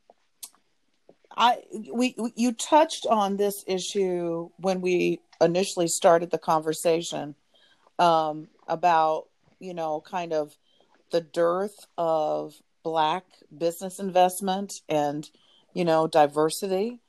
I 1.35 1.57
we, 1.91 2.15
we 2.17 2.33
you 2.35 2.53
touched 2.53 3.05
on 3.05 3.37
this 3.37 3.63
issue 3.67 4.49
when 4.57 4.81
we 4.81 5.19
initially 5.41 5.87
started 5.87 6.31
the 6.31 6.37
conversation 6.37 7.35
um, 7.99 8.47
about 8.67 9.27
you 9.59 9.73
know 9.73 10.01
kind 10.01 10.33
of 10.33 10.55
the 11.11 11.21
dearth 11.21 11.85
of 11.97 12.53
black 12.83 13.25
business 13.55 13.99
investment 13.99 14.73
and 14.89 15.29
you 15.73 15.85
know, 15.85 16.07
diversity 16.07 16.99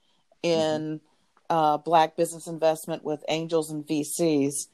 in 0.43 1.01
mm-hmm. 1.01 1.57
uh, 1.57 1.77
Black 1.79 2.17
business 2.17 2.47
investment 2.47 3.05
with 3.05 3.25
angels 3.29 3.71
and 3.71 3.87
VCs. 3.87 4.69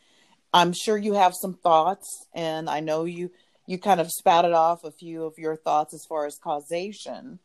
I'm 0.53 0.73
sure 0.73 0.97
you 0.97 1.15
have 1.15 1.35
some 1.35 1.55
thoughts, 1.55 2.27
and 2.35 2.69
I 2.69 2.81
know 2.81 3.05
you 3.05 3.31
you 3.67 3.79
kind 3.79 4.01
of 4.01 4.11
spouted 4.11 4.53
off 4.53 4.83
a 4.83 4.91
few 4.91 5.25
of 5.25 5.39
your 5.39 5.55
thoughts 5.55 5.95
as 5.95 6.05
far 6.05 6.27
as 6.27 6.39
causation. 6.39 7.39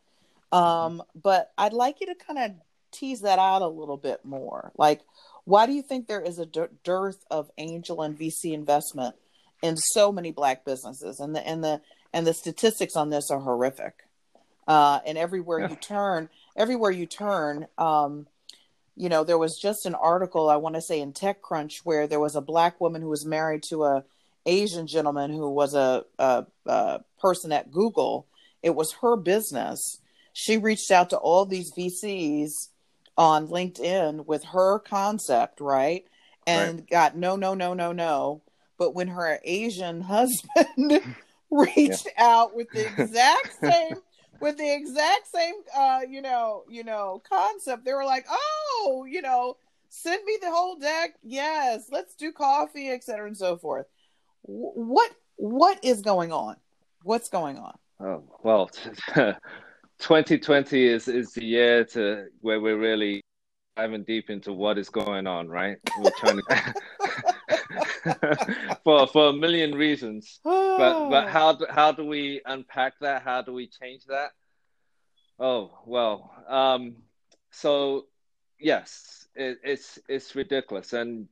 Um, 0.55 1.03
but 1.21 1.51
I'd 1.57 1.73
like 1.73 2.01
you 2.01 2.07
to 2.07 2.15
kind 2.15 2.39
of 2.39 2.51
tease 2.91 3.21
that 3.21 3.39
out 3.39 3.61
a 3.61 3.67
little 3.67 3.97
bit 3.97 4.23
more. 4.23 4.71
Like, 4.77 5.01
why 5.43 5.65
do 5.65 5.73
you 5.73 5.81
think 5.81 6.07
there 6.07 6.21
is 6.21 6.39
a 6.39 6.45
dearth 6.83 7.23
of 7.29 7.51
angel 7.57 8.01
and 8.01 8.17
VC 8.17 8.53
investment 8.53 9.15
in 9.61 9.77
so 9.77 10.11
many 10.11 10.31
Black 10.31 10.65
businesses? 10.65 11.19
And 11.19 11.35
the 11.35 11.45
and 11.47 11.63
the 11.63 11.81
and 12.13 12.25
the 12.25 12.33
statistics 12.33 12.95
on 12.95 13.09
this 13.09 13.29
are 13.29 13.39
horrific 13.39 14.05
uh, 14.67 14.99
and 15.05 15.17
everywhere 15.17 15.59
yeah. 15.59 15.69
you 15.69 15.75
turn, 15.75 16.29
everywhere 16.55 16.91
you 16.91 17.05
turn, 17.05 17.67
um, 17.77 18.27
you 18.95 19.09
know, 19.09 19.23
there 19.23 19.37
was 19.37 19.59
just 19.61 19.85
an 19.85 19.95
article 19.95 20.49
I 20.49 20.55
want 20.55 20.75
to 20.75 20.81
say 20.81 21.01
in 21.01 21.13
TechCrunch 21.13 21.79
where 21.83 22.07
there 22.07 22.19
was 22.19 22.35
a 22.35 22.41
black 22.41 22.79
woman 22.79 23.01
who 23.01 23.09
was 23.09 23.25
married 23.25 23.63
to 23.69 23.83
a 23.83 24.05
Asian 24.45 24.87
gentleman 24.87 25.31
who 25.31 25.49
was 25.49 25.73
a, 25.73 26.05
a, 26.17 26.45
a 26.65 27.03
person 27.19 27.51
at 27.51 27.71
Google. 27.71 28.27
It 28.63 28.75
was 28.75 28.93
her 29.01 29.15
business. 29.17 29.99
She 30.37 30.57
reached 30.57 30.91
out 30.91 31.11
to 31.11 31.17
all 31.17 31.45
these 31.45 31.71
VCs 31.71 32.51
on 33.17 33.47
LinkedIn 33.47 34.25
with 34.25 34.43
her 34.43 34.79
concept, 34.79 35.61
right? 35.61 36.03
And 36.45 36.79
right. 36.79 36.89
got 36.89 37.15
no, 37.15 37.37
no, 37.37 37.53
no, 37.53 37.73
no, 37.73 37.93
no. 37.93 38.41
But 38.77 38.93
when 38.93 39.07
her 39.07 39.39
Asian 39.45 40.01
husband 40.11 41.15
reached 41.49 42.07
yeah. 42.17 42.25
out 42.25 42.53
with 42.53 42.69
the 42.71 42.85
exact 42.97 43.55
same 43.61 43.95
with 44.41 44.57
the 44.57 44.75
exact 44.75 45.25
same 45.33 45.53
uh 45.73 46.01
you 46.09 46.21
know 46.21 46.65
you 46.67 46.83
know 46.83 47.21
concept 47.29 47.85
they 47.85 47.93
were 47.93 48.03
like 48.03 48.25
oh 48.29 49.05
you 49.09 49.21
know 49.21 49.55
send 49.87 50.21
me 50.25 50.37
the 50.41 50.51
whole 50.51 50.75
deck 50.75 51.11
yes 51.23 51.85
let's 51.91 52.15
do 52.15 52.33
coffee 52.33 52.89
etc 52.89 53.25
and 53.27 53.37
so 53.37 53.55
forth 53.55 53.85
what 54.41 55.09
what 55.37 55.79
is 55.85 56.01
going 56.01 56.33
on 56.33 56.57
what's 57.03 57.29
going 57.29 57.57
on 57.57 57.77
oh 58.01 58.23
well 58.43 58.69
2020 59.99 60.85
is 60.85 61.07
is 61.07 61.33
the 61.33 61.43
year 61.43 61.85
to 61.85 62.27
where 62.41 62.59
we're 62.59 62.77
really 62.77 63.21
diving 63.75 64.03
deep 64.03 64.29
into 64.29 64.53
what 64.53 64.77
is 64.77 64.89
going 64.89 65.27
on 65.27 65.49
right 65.49 65.77
we're 65.99 66.11
trying 66.19 66.37
to 66.37 66.73
for 68.83 69.07
for 69.07 69.29
a 69.29 69.33
million 69.33 69.73
reasons. 69.73 70.39
but 70.43 71.09
but 71.09 71.27
how 71.37 71.53
do, 71.53 71.65
how 71.69 71.91
do 71.91 72.05
we 72.05 72.41
unpack 72.45 72.93
that? 73.01 73.23
How 73.23 73.41
do 73.41 73.53
we 73.53 73.67
change 73.67 74.05
that? 74.05 74.31
Oh 75.39 75.79
well, 75.85 76.31
um, 76.47 76.95
so 77.51 78.05
yes, 78.59 79.27
it, 79.35 79.59
it's 79.63 79.99
it's 80.07 80.35
ridiculous, 80.35 80.93
and 80.93 81.27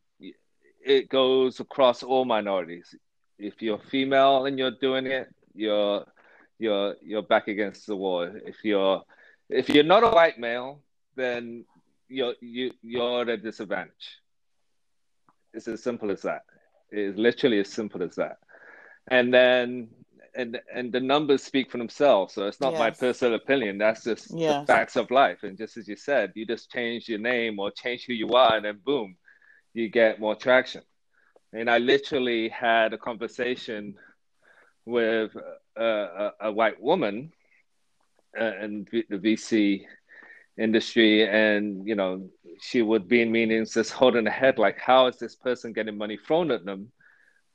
it 0.86 1.10
goes 1.10 1.60
across 1.60 2.04
all 2.04 2.26
minorities. 2.26 2.96
If 3.38 3.62
you're 3.62 3.80
female 3.80 4.46
and 4.46 4.58
you're 4.58 4.78
doing 4.82 5.08
it, 5.08 5.28
you're 5.54 6.06
you're 6.60 6.96
you're 7.02 7.24
back 7.24 7.48
against 7.48 7.88
the 7.88 7.96
wall. 7.96 8.30
If 8.46 8.64
you're 8.64 9.04
if 9.50 9.70
you're 9.70 9.84
not 9.84 10.04
a 10.04 10.10
white 10.10 10.40
male, 10.40 10.82
then 11.16 11.66
you're 12.08 12.36
you 12.42 12.72
you're 12.82 13.22
at 13.22 13.30
a 13.30 13.38
disadvantage. 13.38 14.20
It's 15.54 15.68
as 15.68 15.84
simple 15.84 16.12
as 16.12 16.24
that. 16.24 16.44
It's 16.92 17.18
literally 17.18 17.60
as 17.60 17.70
simple 17.70 18.04
as 18.04 18.16
that. 18.16 18.38
And 19.10 19.34
then 19.34 19.90
and 20.36 20.60
and 20.74 20.92
the 20.92 21.00
numbers 21.00 21.44
speak 21.44 21.72
for 21.72 21.78
themselves. 21.78 22.34
So 22.34 22.48
it's 22.48 22.60
not 22.60 22.74
yes. 22.74 22.80
my 22.80 22.92
personal 22.92 23.36
opinion. 23.36 23.78
That's 23.78 24.04
just 24.04 24.32
yes. 24.32 24.62
the 24.62 24.74
facts 24.74 24.96
of 24.96 25.12
life. 25.12 25.44
And 25.44 25.58
just 25.58 25.78
as 25.78 25.88
you 25.88 25.96
said, 25.96 26.32
you 26.36 26.46
just 26.46 26.72
change 26.72 27.08
your 27.08 27.20
name 27.20 27.60
or 27.60 27.72
change 27.72 28.06
who 28.06 28.14
you 28.14 28.34
are, 28.34 28.56
and 28.56 28.66
then 28.66 28.80
boom, 28.84 29.16
you 29.74 29.90
get 29.90 30.20
more 30.20 30.36
traction. 30.36 30.82
And 31.52 31.70
I 31.70 31.78
literally 31.78 32.50
had 32.50 32.94
a 32.94 32.98
conversation 32.98 33.96
with 34.86 35.36
a, 35.76 36.32
a, 36.42 36.52
white 36.52 36.82
woman 36.82 37.32
uh, 38.40 38.58
in 38.62 38.88
the 38.92 39.18
VC 39.18 39.86
industry, 40.58 41.28
and 41.28 41.88
you 41.88 41.96
know, 41.96 42.30
she 42.60 42.82
would 42.82 43.08
be 43.08 43.22
in 43.22 43.32
meetings 43.32 43.74
just 43.74 43.92
holding 43.92 44.26
her 44.26 44.32
head 44.32 44.58
like, 44.58 44.78
how 44.78 45.08
is 45.08 45.18
this 45.18 45.36
person 45.36 45.74
getting 45.74 45.98
money 45.98 46.18
thrown 46.18 46.52
at 46.52 46.66
them? 46.66 46.92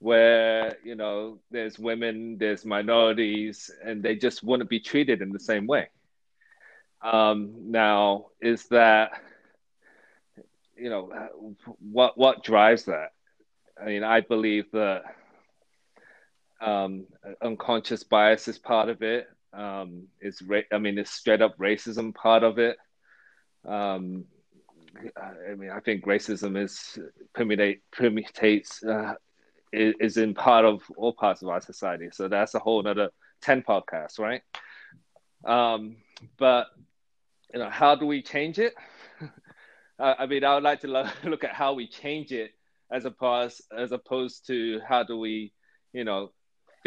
Where 0.01 0.77
you 0.85 0.95
know 0.95 1.41
there's 1.51 1.79
women, 1.79 2.39
there's 2.39 2.65
minorities, 2.65 3.71
and 3.85 4.03
they 4.03 4.17
just 4.17 4.43
wouldn't 4.43 4.71
be 4.71 4.81
treated 4.81 5.23
in 5.23 5.33
the 5.33 5.41
same 5.41 5.67
way. 5.67 5.89
Um, 7.03 7.71
now, 7.71 8.27
is 8.41 8.67
that 8.69 9.21
you 10.77 10.89
know 10.89 11.13
what 11.81 12.17
what 12.17 12.45
drives 12.45 12.85
that? 12.85 13.11
I 13.81 13.87
mean, 13.87 14.05
I 14.05 14.21
believe 14.21 14.71
that 14.73 15.03
um, 16.61 17.07
unconscious 17.43 18.03
bias 18.03 18.49
is 18.49 18.59
part 18.59 18.89
of 18.89 19.03
it. 19.03 19.29
Um, 19.53 20.09
is 20.21 20.43
ra- 20.43 20.61
I 20.73 20.79
mean, 20.79 20.99
it's 20.99 21.11
straight 21.11 21.41
up 21.41 21.57
racism 21.59 22.15
part 22.15 22.43
of 22.43 22.59
it. 22.59 22.77
Um, 23.67 24.25
I 25.17 25.55
mean, 25.55 25.71
I 25.71 25.81
think 25.81 26.05
racism 26.05 26.63
is 26.63 26.99
permeate 27.35 27.83
permutates 27.93 28.85
uh, 28.87 29.15
is, 29.73 29.95
is, 30.01 30.17
in 30.17 30.35
part 30.35 30.65
of 30.65 30.83
all 30.97 31.13
parts 31.13 31.43
of 31.43 31.49
our 31.49 31.61
society. 31.61 32.09
So 32.13 32.29
that's 32.29 32.55
a 32.55 32.59
whole 32.59 32.87
other 32.87 33.11
ten 33.41 33.63
podcasts, 33.63 34.19
right? 34.19 34.43
Um, 35.45 35.97
but 36.39 36.69
you 37.53 37.61
know, 37.61 37.71
how 37.71 37.95
do 37.95 38.07
we 38.07 38.23
change 38.23 38.59
it? 38.59 38.75
I 39.99 40.27
mean, 40.27 40.45
I 40.45 40.55
would 40.55 40.63
like 40.63 40.81
to 40.81 40.89
lo- 40.89 41.09
look 41.25 41.45
at 41.45 41.53
how 41.53 41.75
we 41.75 41.89
change 41.89 42.33
it 42.33 42.53
as 42.91 43.05
opposed 43.05 43.63
as 43.77 43.93
opposed 43.93 44.47
to 44.47 44.81
how 44.87 45.03
do 45.03 45.19
we, 45.19 45.53
you 45.93 46.05
know, 46.05 46.33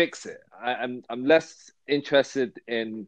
fix 0.02 0.26
it. 0.26 0.42
I, 0.60 0.74
I'm 0.82 1.04
I'm 1.10 1.26
less 1.26 1.72
interested 1.88 2.60
in 2.68 3.08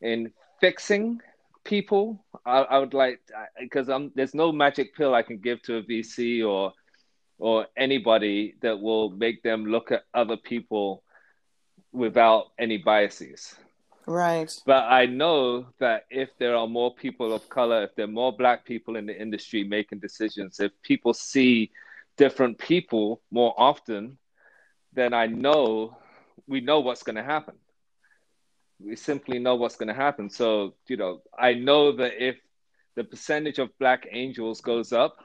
in 0.00 0.30
fixing 0.60 1.20
people. 1.64 2.24
I, 2.44 2.58
I 2.74 2.78
would 2.78 2.92
like 2.92 3.20
because 3.58 3.86
there's 4.14 4.34
no 4.34 4.52
magic 4.52 4.94
pill 4.94 5.14
I 5.14 5.22
can 5.22 5.38
give 5.38 5.62
to 5.62 5.76
a 5.76 5.82
VC 5.82 6.46
or 6.46 6.72
or 7.38 7.66
anybody 7.76 8.54
that 8.60 8.78
will 8.78 9.10
make 9.10 9.42
them 9.42 9.64
look 9.64 9.90
at 9.90 10.04
other 10.12 10.36
people 10.36 11.02
without 11.92 12.44
any 12.58 12.78
biases. 12.78 13.54
Right. 14.06 14.52
But 14.66 14.84
I 14.84 15.06
know 15.06 15.66
that 15.78 16.04
if 16.10 16.28
there 16.38 16.56
are 16.56 16.68
more 16.68 16.94
people 16.94 17.32
of 17.32 17.48
color, 17.48 17.84
if 17.84 17.94
there 17.94 18.04
are 18.04 18.18
more 18.22 18.36
black 18.36 18.66
people 18.66 18.96
in 18.96 19.06
the 19.06 19.18
industry 19.26 19.64
making 19.64 20.00
decisions, 20.00 20.60
if 20.60 20.72
people 20.82 21.14
see 21.14 21.70
different 22.18 22.58
people 22.58 23.22
more 23.30 23.54
often, 23.56 24.18
then 24.92 25.14
I 25.14 25.26
know 25.26 25.96
we 26.46 26.60
know 26.60 26.80
what's 26.80 27.02
going 27.02 27.16
to 27.16 27.22
happen. 27.22 27.54
We 28.80 28.96
simply 28.96 29.38
know 29.38 29.54
what's 29.54 29.76
going 29.76 29.88
to 29.88 29.94
happen. 29.94 30.28
So, 30.30 30.74
you 30.88 30.96
know, 30.96 31.22
I 31.38 31.54
know 31.54 31.92
that 31.96 32.12
if 32.18 32.36
the 32.96 33.04
percentage 33.04 33.58
of 33.58 33.76
black 33.78 34.06
angels 34.10 34.60
goes 34.60 34.92
up, 34.92 35.16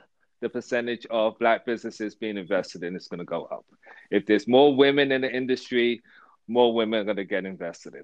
the 0.41 0.49
percentage 0.49 1.05
of 1.09 1.38
black 1.39 1.65
businesses 1.65 2.15
being 2.15 2.38
invested 2.38 2.83
in 2.83 2.95
is 2.95 3.07
going 3.07 3.19
to 3.19 3.25
go 3.25 3.45
up. 3.45 3.65
If 4.09 4.25
there's 4.25 4.47
more 4.47 4.75
women 4.75 5.11
in 5.11 5.21
the 5.21 5.31
industry, 5.31 6.01
more 6.47 6.73
women 6.73 7.01
are 7.01 7.03
going 7.03 7.17
to 7.17 7.25
get 7.25 7.45
invested 7.45 7.95
in. 7.95 8.03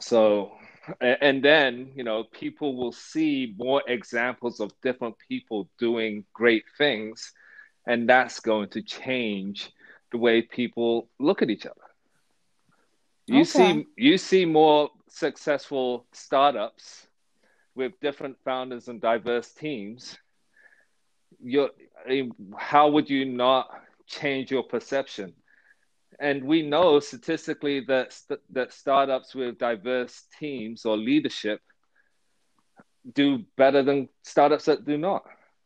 So, 0.00 0.52
and 1.00 1.44
then, 1.44 1.92
you 1.94 2.02
know, 2.02 2.24
people 2.24 2.76
will 2.76 2.92
see 2.92 3.54
more 3.56 3.82
examples 3.86 4.58
of 4.58 4.72
different 4.82 5.16
people 5.28 5.68
doing 5.78 6.24
great 6.32 6.64
things, 6.78 7.32
and 7.86 8.08
that's 8.08 8.40
going 8.40 8.70
to 8.70 8.82
change 8.82 9.70
the 10.12 10.18
way 10.18 10.42
people 10.42 11.08
look 11.18 11.42
at 11.42 11.50
each 11.50 11.66
other. 11.66 11.74
You 13.26 13.42
okay. 13.42 13.44
see, 13.44 13.86
you 13.96 14.18
see 14.18 14.44
more 14.44 14.90
successful 15.08 16.06
startups 16.12 17.06
with 17.74 17.92
different 18.00 18.36
founders 18.44 18.88
and 18.88 19.00
diverse 19.00 19.52
teams. 19.52 20.16
You're, 21.42 21.70
how 22.56 22.90
would 22.90 23.08
you 23.08 23.24
not 23.24 23.70
change 24.06 24.50
your 24.50 24.62
perception? 24.62 25.32
And 26.20 26.44
we 26.44 26.62
know 26.62 27.00
statistically 27.00 27.80
that 27.88 28.14
that 28.50 28.72
startups 28.72 29.34
with 29.34 29.58
diverse 29.58 30.24
teams 30.38 30.84
or 30.84 30.96
leadership 30.96 31.60
do 33.14 33.44
better 33.56 33.82
than 33.82 34.08
startups 34.22 34.66
that 34.66 34.84
do 34.84 34.98
not. 34.98 35.24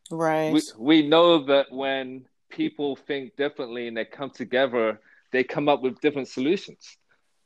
Right. 0.09 0.53
We, 0.53 0.61
we 0.77 1.07
know 1.07 1.43
that 1.45 1.71
when 1.71 2.25
people 2.49 2.95
think 2.95 3.35
differently 3.35 3.87
and 3.87 3.97
they 3.97 4.05
come 4.05 4.29
together, 4.29 4.99
they 5.31 5.43
come 5.43 5.69
up 5.69 5.81
with 5.81 6.01
different 6.01 6.27
solutions. 6.27 6.97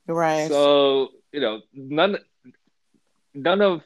Right. 0.08 0.48
So, 0.48 1.10
you 1.32 1.42
know, 1.42 1.62
none 1.74 2.18
none 3.34 3.62
of 3.62 3.84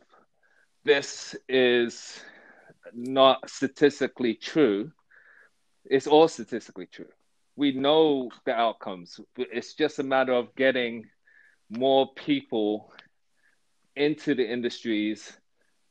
this 0.84 1.36
is 1.48 2.20
not 2.94 3.50
statistically 3.50 4.36
true. 4.36 4.92
It's 5.86 6.08
all 6.08 6.28
statistically 6.28 6.88
true. 6.88 7.10
We 7.56 7.72
know 7.72 8.30
the 8.46 8.54
outcomes. 8.54 9.20
It's 9.38 9.74
just 9.74 10.00
a 10.00 10.04
matter 10.04 10.34
of 10.34 10.56
getting 10.56 11.06
more 11.70 12.14
people 12.16 12.92
into 13.96 14.36
the 14.36 14.48
industries 14.48 15.32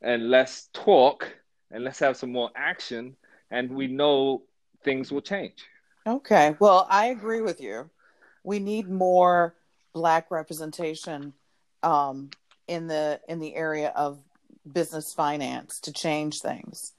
and 0.01 0.29
less 0.29 0.69
talk 0.73 1.33
and 1.71 1.83
let's 1.83 1.99
have 1.99 2.17
some 2.17 2.31
more 2.31 2.51
action 2.55 3.15
and 3.49 3.71
we 3.71 3.87
know 3.87 4.43
things 4.85 5.11
will 5.11 5.21
change. 5.21 5.65
Okay. 6.07 6.55
Well, 6.59 6.87
I 6.89 7.07
agree 7.07 7.41
with 7.41 7.59
you. 7.59 7.89
We 8.43 8.59
need 8.59 8.89
more 8.89 9.55
black 9.93 10.29
representation 10.31 11.33
um, 11.83 12.29
in 12.67 12.87
the 12.87 13.19
in 13.27 13.39
the 13.39 13.55
area 13.55 13.91
of 13.95 14.19
business 14.71 15.13
finance 15.13 15.79
to 15.81 15.91
change 15.91 16.41
things. 16.41 16.93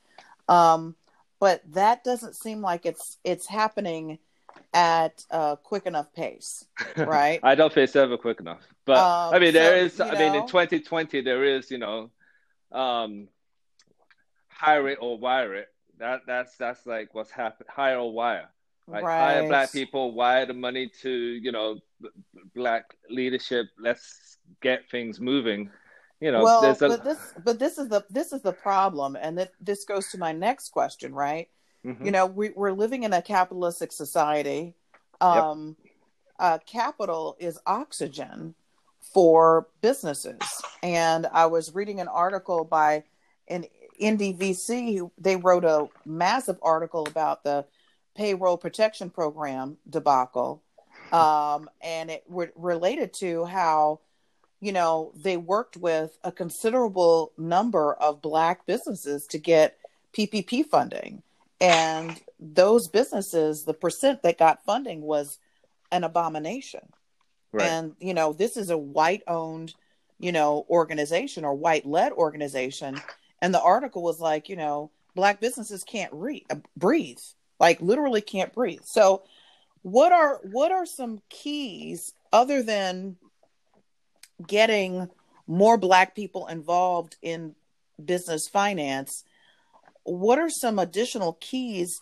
Um, 0.48 0.96
but 1.38 1.62
that 1.72 2.04
doesn't 2.04 2.34
seem 2.34 2.60
like 2.60 2.84
it's 2.84 3.18
it's 3.24 3.46
happening 3.46 4.18
at 4.74 5.24
a 5.30 5.56
quick 5.62 5.86
enough 5.86 6.12
pace, 6.12 6.64
right? 6.96 7.40
I 7.42 7.54
don't 7.54 7.72
think 7.72 7.84
it's 7.84 7.96
ever 7.96 8.16
quick 8.16 8.40
enough. 8.40 8.62
But 8.84 8.98
um, 8.98 9.34
I 9.34 9.38
mean, 9.38 9.52
there 9.52 9.88
so, 9.88 10.04
is. 10.04 10.10
I 10.10 10.14
know, 10.14 10.32
mean, 10.32 10.42
in 10.42 10.46
2020, 10.48 11.20
there 11.22 11.44
is. 11.44 11.70
You 11.70 11.78
know, 11.78 12.10
um, 12.72 13.28
hire 14.48 14.88
it 14.88 14.98
or 15.00 15.18
wire 15.18 15.54
it. 15.54 15.68
That 15.98 16.20
that's 16.26 16.56
that's 16.56 16.86
like 16.86 17.14
what's 17.14 17.30
happened. 17.30 17.68
Hire 17.70 17.98
or 17.98 18.12
wire. 18.12 18.48
Right? 18.86 19.02
right. 19.02 19.34
Hire 19.34 19.48
black 19.48 19.72
people, 19.72 20.12
wire 20.12 20.46
the 20.46 20.54
money 20.54 20.90
to 21.02 21.10
you 21.10 21.52
know 21.52 21.78
black 22.54 22.84
leadership. 23.10 23.66
Let's 23.78 24.38
get 24.60 24.88
things 24.90 25.20
moving. 25.20 25.70
You 26.20 26.32
know, 26.32 26.42
well, 26.42 26.64
a... 26.64 26.74
but 26.74 27.04
this 27.04 27.18
but 27.44 27.58
this 27.58 27.78
is 27.78 27.88
the 27.88 28.04
this 28.10 28.32
is 28.32 28.42
the 28.42 28.52
problem, 28.52 29.16
and 29.20 29.38
that 29.38 29.52
this 29.60 29.84
goes 29.84 30.08
to 30.10 30.18
my 30.18 30.32
next 30.32 30.70
question, 30.70 31.14
right? 31.14 31.48
Mm-hmm. 31.84 32.04
You 32.04 32.10
know, 32.10 32.26
we, 32.26 32.50
we're 32.50 32.72
living 32.72 33.02
in 33.04 33.12
a 33.12 33.22
capitalistic 33.22 33.92
society. 33.92 34.74
Um, 35.20 35.76
yep. 35.82 35.92
uh, 36.38 36.58
capital 36.66 37.36
is 37.38 37.58
oxygen 37.66 38.54
for 39.00 39.68
businesses, 39.82 40.40
and 40.82 41.26
I 41.32 41.46
was 41.46 41.74
reading 41.74 42.00
an 42.00 42.08
article 42.08 42.64
by 42.64 43.04
an 43.48 43.66
NDVC, 44.00 45.10
they 45.18 45.36
wrote 45.36 45.64
a 45.64 45.88
massive 46.04 46.58
article 46.62 47.06
about 47.06 47.44
the 47.44 47.64
payroll 48.16 48.56
protection 48.56 49.10
program 49.10 49.76
debacle. 49.88 50.62
Um, 51.12 51.70
and 51.80 52.10
it 52.10 52.24
re- 52.28 52.48
related 52.56 53.12
to 53.14 53.44
how, 53.44 54.00
you 54.60 54.72
know, 54.72 55.12
they 55.14 55.36
worked 55.36 55.76
with 55.76 56.18
a 56.24 56.32
considerable 56.32 57.32
number 57.38 57.94
of 57.94 58.22
Black 58.22 58.66
businesses 58.66 59.26
to 59.28 59.38
get 59.38 59.78
PPP 60.16 60.66
funding. 60.66 61.22
And 61.60 62.20
those 62.40 62.88
businesses, 62.88 63.64
the 63.64 63.74
percent 63.74 64.22
that 64.22 64.38
got 64.38 64.64
funding 64.64 65.02
was 65.02 65.38
an 65.92 66.04
abomination. 66.04 66.92
Right. 67.52 67.68
And, 67.68 67.94
you 68.00 68.14
know, 68.14 68.32
this 68.32 68.56
is 68.56 68.70
a 68.70 68.76
white 68.76 69.22
owned, 69.26 69.74
you 70.18 70.32
know, 70.32 70.66
organization 70.68 71.44
or 71.44 71.54
white 71.54 71.86
led 71.86 72.12
organization 72.12 73.00
and 73.42 73.54
the 73.54 73.62
article 73.62 74.02
was 74.02 74.20
like 74.20 74.48
you 74.48 74.56
know 74.56 74.90
black 75.14 75.40
businesses 75.40 75.84
can't 75.84 76.12
re- 76.12 76.44
uh, 76.50 76.56
breathe 76.76 77.18
like 77.58 77.80
literally 77.80 78.20
can't 78.20 78.52
breathe. 78.52 78.82
So 78.84 79.22
what 79.82 80.12
are 80.12 80.40
what 80.42 80.72
are 80.72 80.86
some 80.86 81.22
keys 81.28 82.12
other 82.32 82.62
than 82.62 83.16
getting 84.46 85.08
more 85.46 85.78
black 85.78 86.14
people 86.14 86.46
involved 86.48 87.16
in 87.22 87.54
business 88.02 88.48
finance? 88.48 89.24
What 90.04 90.38
are 90.38 90.50
some 90.50 90.78
additional 90.78 91.34
keys 91.40 91.98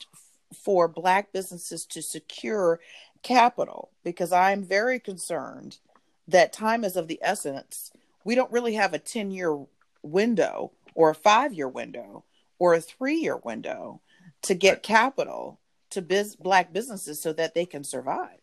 for 0.64 0.88
black 0.88 1.32
businesses 1.32 1.86
to 1.90 2.02
secure 2.02 2.80
capital? 3.22 3.90
Because 4.02 4.32
i'm 4.32 4.62
very 4.62 4.98
concerned 4.98 5.78
that 6.26 6.52
time 6.52 6.84
is 6.84 6.96
of 6.96 7.06
the 7.06 7.18
essence. 7.22 7.92
We 8.24 8.34
don't 8.34 8.50
really 8.50 8.74
have 8.74 8.94
a 8.94 8.98
10 8.98 9.30
year 9.30 9.58
window 10.02 10.72
or 10.94 11.10
a 11.10 11.14
five 11.14 11.52
year 11.52 11.68
window 11.68 12.24
or 12.58 12.74
a 12.74 12.80
three 12.80 13.16
year 13.16 13.36
window 13.36 14.00
to 14.42 14.54
get 14.54 14.82
capital 14.82 15.60
to 15.90 16.02
biz- 16.02 16.36
black 16.36 16.72
businesses 16.72 17.20
so 17.20 17.32
that 17.32 17.54
they 17.54 17.66
can 17.66 17.84
survive. 17.84 18.40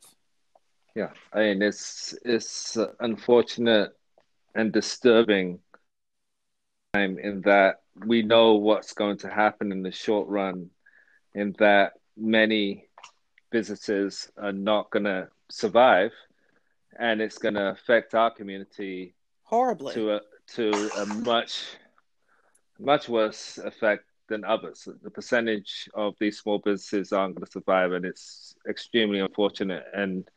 Yeah, 0.96 1.12
I 1.34 1.40
mean 1.40 1.62
it's 1.62 2.14
it's 2.24 2.78
unfortunate 3.00 3.92
and 4.56 4.72
disturbing 4.72 5.60
time 6.94 7.18
in 7.20 7.42
that 7.42 7.82
we 8.06 8.22
know 8.22 8.56
what's 8.56 8.94
going 8.94 9.18
to 9.18 9.30
happen 9.30 9.72
in 9.72 9.84
the 9.84 9.92
short 9.92 10.28
run, 10.28 10.70
in 11.34 11.56
that 11.60 11.94
many 12.18 12.88
businesses 13.52 14.32
are 14.38 14.52
not 14.52 14.90
going 14.92 15.06
to 15.06 15.30
survive, 15.50 16.12
and 16.98 17.22
it's 17.22 17.38
going 17.38 17.56
to 17.56 17.70
affect 17.70 18.16
our 18.16 18.32
community 18.32 19.14
horribly. 19.44 19.94
to 19.94 20.16
a 20.16 20.22
to 20.48 20.90
a 20.98 21.06
much 21.06 21.64
much 22.82 23.08
worse 23.08 23.58
effect 23.60 24.06
than 24.28 24.44
others. 24.44 24.88
The 25.04 25.12
percentage 25.12 25.89
of 25.94 26.15
these 26.20 26.39
small 26.39 26.60
businesses 26.60 27.13
aren't 27.13 27.36
going 27.36 27.46
to 27.46 27.52
survive, 27.52 27.91
and 27.91 28.06
it's 28.06 28.56
extremely 28.67 29.20
unfortunate. 29.20 29.86
And 29.94 30.28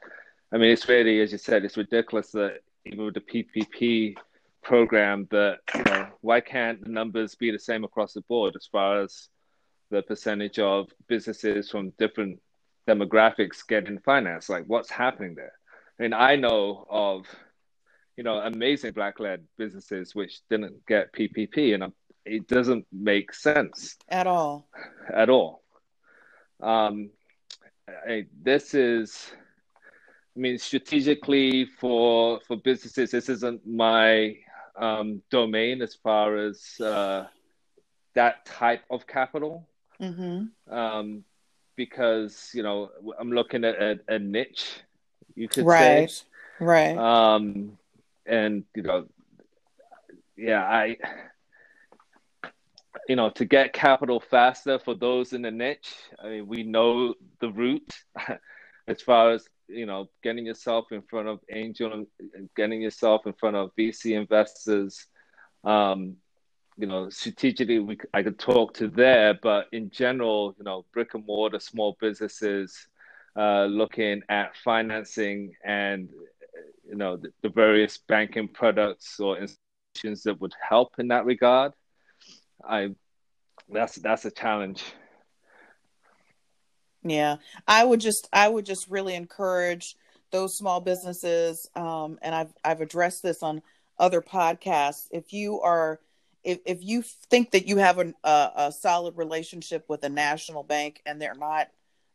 I 0.52 0.58
mean, 0.58 0.70
it's 0.70 0.88
really, 0.88 1.20
as 1.20 1.32
you 1.32 1.38
said, 1.38 1.64
it's 1.64 1.76
ridiculous 1.76 2.30
that 2.32 2.60
even 2.84 3.04
with 3.06 3.14
the 3.14 3.20
PPP 3.20 4.16
program, 4.62 5.26
that 5.30 5.60
you 5.74 5.84
know, 5.84 6.08
why 6.20 6.40
can't 6.40 6.82
the 6.84 6.90
numbers 6.90 7.34
be 7.34 7.50
the 7.50 7.58
same 7.58 7.84
across 7.84 8.12
the 8.12 8.20
board 8.22 8.54
as 8.56 8.68
far 8.70 9.00
as 9.00 9.28
the 9.90 10.02
percentage 10.02 10.58
of 10.58 10.88
businesses 11.08 11.70
from 11.70 11.92
different 11.98 12.40
demographics 12.86 13.66
getting 13.66 13.98
finance? 14.00 14.48
Like, 14.48 14.64
what's 14.66 14.90
happening 14.90 15.34
there? 15.34 15.52
I 15.98 16.02
mean, 16.02 16.12
I 16.12 16.36
know 16.36 16.86
of 16.90 17.26
you 18.16 18.24
know 18.24 18.38
amazing 18.38 18.92
black-led 18.92 19.44
businesses 19.56 20.14
which 20.14 20.40
didn't 20.50 20.84
get 20.86 21.12
PPP, 21.12 21.74
and 21.74 21.84
I'm 21.84 21.94
it 22.24 22.46
doesn't 22.48 22.86
make 22.92 23.32
sense 23.34 23.96
at 24.08 24.26
all. 24.26 24.66
At 25.12 25.28
all. 25.28 25.62
Um, 26.60 27.10
I, 27.88 28.26
this 28.42 28.74
is, 28.74 29.30
I 30.36 30.40
mean, 30.40 30.58
strategically 30.58 31.66
for 31.66 32.40
for 32.46 32.56
businesses, 32.56 33.10
this 33.10 33.28
isn't 33.28 33.66
my 33.66 34.36
um, 34.76 35.22
domain 35.30 35.82
as 35.82 35.94
far 35.94 36.36
as 36.36 36.80
uh, 36.80 37.26
that 38.14 38.46
type 38.46 38.82
of 38.90 39.06
capital. 39.06 39.68
Mm-hmm. 40.00 40.74
Um, 40.74 41.24
because 41.76 42.50
you 42.54 42.62
know, 42.62 42.90
I'm 43.18 43.32
looking 43.32 43.64
at 43.64 43.80
a, 43.80 44.00
a 44.08 44.18
niche, 44.18 44.80
you 45.34 45.48
could 45.48 45.66
right. 45.66 46.10
say, 46.10 46.24
right? 46.60 46.96
Um, 46.96 47.76
and 48.26 48.64
you 48.74 48.82
know, 48.82 49.06
yeah, 50.36 50.64
I, 50.64 50.96
you 53.08 53.16
know, 53.16 53.30
to 53.30 53.44
get 53.44 53.72
capital 53.72 54.20
faster 54.20 54.78
for 54.78 54.94
those 54.94 55.32
in 55.32 55.42
the 55.42 55.50
niche. 55.50 55.94
I 56.22 56.28
mean, 56.28 56.46
we 56.46 56.62
know 56.62 57.14
the 57.40 57.50
route 57.50 57.94
as 58.88 59.02
far 59.02 59.32
as 59.32 59.46
you 59.68 59.86
know, 59.86 60.08
getting 60.22 60.46
yourself 60.46 60.92
in 60.92 61.02
front 61.02 61.28
of 61.28 61.40
angel, 61.50 61.92
and 61.92 62.06
getting 62.56 62.82
yourself 62.82 63.26
in 63.26 63.32
front 63.32 63.56
of 63.56 63.70
VC 63.78 64.16
investors. 64.16 65.06
Um, 65.64 66.16
you 66.76 66.86
know, 66.86 67.08
strategically, 67.08 67.78
we 67.78 67.98
I 68.12 68.22
could 68.22 68.38
talk 68.38 68.74
to 68.74 68.88
there, 68.88 69.38
but 69.42 69.68
in 69.72 69.90
general, 69.90 70.54
you 70.58 70.64
know, 70.64 70.84
brick 70.92 71.14
and 71.14 71.24
mortar 71.24 71.60
small 71.60 71.96
businesses 72.00 72.88
uh, 73.36 73.64
looking 73.64 74.22
at 74.28 74.56
financing 74.56 75.54
and 75.64 76.08
you 76.88 76.96
know 76.96 77.16
the, 77.16 77.32
the, 77.42 77.48
various 77.48 77.98
banking 77.98 78.48
products 78.48 79.18
or 79.18 79.38
institutions 79.38 80.22
that 80.24 80.40
would 80.40 80.52
help 80.68 80.94
in 80.98 81.08
that 81.08 81.24
regard. 81.24 81.72
I 82.62 82.94
that's 83.68 83.96
that's 83.96 84.24
a 84.24 84.30
challenge. 84.30 84.82
Yeah, 87.02 87.36
I 87.68 87.84
would 87.84 88.00
just 88.00 88.28
I 88.32 88.48
would 88.48 88.66
just 88.66 88.88
really 88.88 89.14
encourage 89.14 89.96
those 90.30 90.56
small 90.56 90.80
businesses, 90.80 91.68
um, 91.74 92.18
and 92.22 92.34
I've 92.34 92.52
I've 92.64 92.80
addressed 92.80 93.22
this 93.22 93.42
on 93.42 93.62
other 93.98 94.20
podcasts. 94.20 95.06
If 95.10 95.32
you 95.32 95.60
are 95.60 96.00
if 96.42 96.58
if 96.64 96.82
you 96.82 97.02
think 97.30 97.52
that 97.52 97.66
you 97.66 97.78
have 97.78 97.98
a, 97.98 98.14
a, 98.24 98.52
a 98.56 98.72
solid 98.72 99.16
relationship 99.16 99.84
with 99.88 100.04
a 100.04 100.08
national 100.08 100.62
bank 100.62 101.02
and 101.06 101.20
they're 101.20 101.34
not 101.34 101.68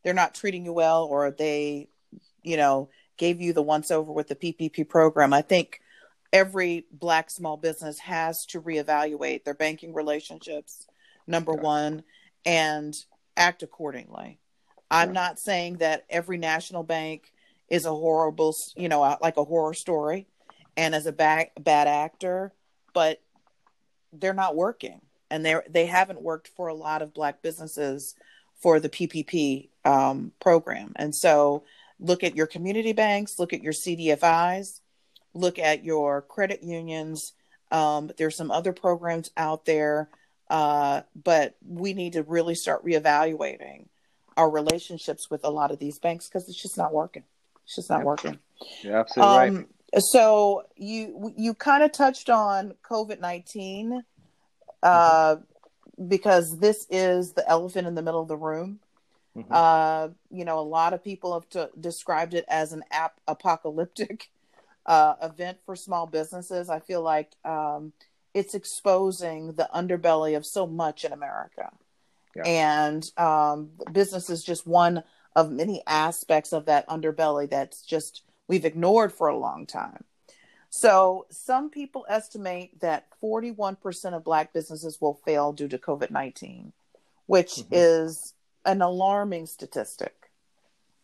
they're 0.03 0.13
not 0.13 0.35
treating 0.35 0.65
you 0.65 0.73
well 0.73 1.05
or 1.05 1.31
they 1.31 1.87
you 2.43 2.57
know 2.57 2.89
gave 3.17 3.41
you 3.41 3.53
the 3.53 3.61
once 3.61 3.91
over 3.91 4.11
with 4.11 4.27
the 4.27 4.35
PPP 4.35 4.87
program, 4.87 5.33
I 5.33 5.41
think 5.41 5.81
every 6.31 6.85
black 6.91 7.29
small 7.29 7.57
business 7.57 7.99
has 7.99 8.45
to 8.47 8.61
reevaluate 8.61 9.43
their 9.43 9.53
banking 9.53 9.93
relationships 9.93 10.87
number 11.27 11.53
yeah. 11.53 11.61
1 11.61 12.03
and 12.45 12.93
act 13.35 13.63
accordingly. 13.63 14.39
I'm 14.91 15.13
not 15.13 15.39
saying 15.39 15.77
that 15.77 16.05
every 16.09 16.37
national 16.37 16.83
bank 16.83 17.31
is 17.69 17.85
a 17.85 17.91
horrible, 17.91 18.55
you 18.75 18.89
know, 18.89 19.17
like 19.21 19.37
a 19.37 19.43
horror 19.43 19.75
story 19.75 20.27
and 20.75 20.95
as 20.95 21.05
a 21.05 21.11
bad 21.11 21.49
bad 21.59 21.87
actor, 21.87 22.53
but 22.93 23.21
they're 24.11 24.33
not 24.33 24.55
working 24.55 25.01
and 25.29 25.45
they 25.45 25.55
they 25.69 25.85
haven't 25.85 26.21
worked 26.21 26.49
for 26.55 26.67
a 26.67 26.73
lot 26.73 27.01
of 27.01 27.13
black 27.13 27.41
businesses 27.41 28.15
for 28.61 28.79
the 28.79 28.89
PPP 28.89 29.69
um, 29.85 30.31
program. 30.41 30.93
And 30.95 31.15
so 31.15 31.63
look 31.99 32.23
at 32.23 32.35
your 32.35 32.47
community 32.47 32.93
banks, 32.93 33.39
look 33.39 33.53
at 33.53 33.63
your 33.63 33.73
CDFIs, 33.73 34.81
look 35.33 35.59
at 35.59 35.83
your 35.83 36.21
credit 36.21 36.63
unions. 36.63 37.33
Um, 37.71 38.11
there's 38.17 38.35
some 38.35 38.51
other 38.51 38.73
programs 38.73 39.31
out 39.37 39.65
there, 39.65 40.09
uh, 40.49 41.01
but 41.23 41.55
we 41.65 41.93
need 41.93 42.13
to 42.13 42.23
really 42.23 42.55
start 42.55 42.85
reevaluating 42.85 43.87
our 44.35 44.49
relationships 44.49 45.29
with 45.29 45.43
a 45.43 45.49
lot 45.49 45.71
of 45.71 45.79
these 45.79 45.99
banks 45.99 46.27
because 46.27 46.47
it's 46.47 46.61
just 46.61 46.77
not 46.77 46.93
working. 46.93 47.23
It's 47.65 47.75
just 47.75 47.89
not 47.89 47.99
yep. 47.99 48.05
working. 48.05 48.39
Yeah, 48.83 48.99
absolutely 48.99 49.47
um, 49.47 49.55
right. 49.55 49.67
So 49.99 50.63
you 50.75 51.33
you 51.35 51.53
kind 51.53 51.83
of 51.83 51.91
touched 51.91 52.29
on 52.29 52.73
COVID 52.83 53.19
nineteen, 53.19 54.03
uh, 54.83 55.35
mm-hmm. 55.35 56.07
because 56.07 56.57
this 56.59 56.85
is 56.89 57.33
the 57.33 57.47
elephant 57.47 57.87
in 57.87 57.95
the 57.95 58.01
middle 58.01 58.21
of 58.21 58.27
the 58.27 58.37
room. 58.37 58.79
Mm-hmm. 59.35 59.51
Uh, 59.51 60.09
you 60.31 60.45
know, 60.45 60.59
a 60.59 60.61
lot 60.61 60.93
of 60.93 61.03
people 61.03 61.33
have 61.33 61.49
t- 61.49 61.79
described 61.79 62.33
it 62.33 62.45
as 62.47 62.73
an 62.73 62.83
ap- 62.91 63.19
apocalyptic 63.27 64.29
uh, 64.89 65.13
event 65.21 65.59
for 65.65 65.75
small 65.75 66.07
businesses. 66.07 66.67
I 66.67 66.79
feel 66.79 67.03
like 67.03 67.31
um, 67.45 67.93
it's 68.33 68.55
exposing 68.55 69.53
the 69.53 69.69
underbelly 69.73 70.35
of 70.35 70.45
so 70.45 70.65
much 70.65 71.05
in 71.05 71.13
America. 71.13 71.69
Yeah. 72.35 72.43
And 72.45 73.11
um, 73.15 73.69
business 73.91 74.31
is 74.31 74.43
just 74.43 74.65
one 74.65 75.03
of 75.35 75.51
many 75.51 75.83
aspects 75.85 76.53
of 76.53 76.65
that 76.65 76.89
underbelly 76.89 77.47
that's 77.47 77.83
just 77.83 78.23
we've 78.47 78.65
ignored 78.65 79.13
for 79.13 79.27
a 79.27 79.37
long 79.37 79.67
time. 79.67 80.03
So, 80.71 81.25
some 81.31 81.69
people 81.69 82.05
estimate 82.09 82.79
that 82.81 83.07
41% 83.23 84.13
of 84.13 84.23
Black 84.23 84.53
businesses 84.53 84.99
will 85.01 85.19
fail 85.25 85.51
due 85.51 85.67
to 85.67 85.77
COVID 85.79 86.11
19, 86.11 86.73
which 87.25 87.55
mm-hmm. 87.55 87.73
is 87.73 88.33
an 88.65 88.81
alarming 88.81 89.45
statistic. 89.45 90.29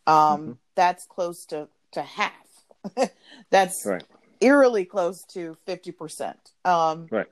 Um, 0.06 0.14
mm-hmm. 0.14 0.52
That's 0.76 1.04
close 1.04 1.46
to, 1.46 1.68
to 1.92 2.02
half. 2.02 2.45
that's 3.50 3.84
right. 3.86 4.04
eerily 4.40 4.84
close 4.84 5.24
to 5.24 5.56
50%. 5.66 6.34
Um, 6.64 7.06
right. 7.10 7.26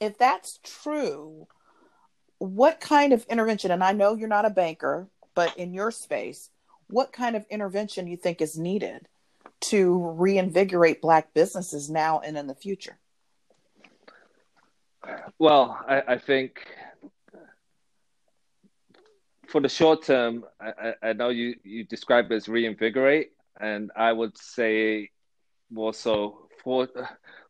If 0.00 0.18
that's 0.18 0.58
true, 0.62 1.46
what 2.38 2.80
kind 2.80 3.12
of 3.12 3.24
intervention 3.30 3.70
and 3.70 3.82
i 3.82 3.92
know 3.92 4.14
you're 4.14 4.28
not 4.28 4.44
a 4.44 4.50
banker 4.50 5.08
but 5.34 5.56
in 5.56 5.72
your 5.72 5.90
space 5.90 6.50
what 6.88 7.12
kind 7.12 7.34
of 7.34 7.44
intervention 7.50 8.06
you 8.06 8.16
think 8.16 8.40
is 8.40 8.58
needed 8.58 9.08
to 9.60 10.12
reinvigorate 10.16 11.00
black 11.00 11.32
businesses 11.32 11.88
now 11.90 12.20
and 12.20 12.36
in 12.36 12.46
the 12.46 12.54
future 12.54 12.98
well 15.38 15.82
i, 15.88 16.02
I 16.08 16.18
think 16.18 16.66
for 19.48 19.60
the 19.60 19.68
short 19.68 20.02
term 20.02 20.44
I, 20.60 20.94
I 21.02 21.12
know 21.12 21.28
you, 21.28 21.54
you 21.62 21.84
described 21.84 22.32
it 22.32 22.34
as 22.34 22.48
reinvigorate 22.48 23.30
and 23.60 23.90
i 23.96 24.12
would 24.12 24.36
say 24.36 25.10
more 25.70 25.94
so 25.94 26.48
for, 26.62 26.88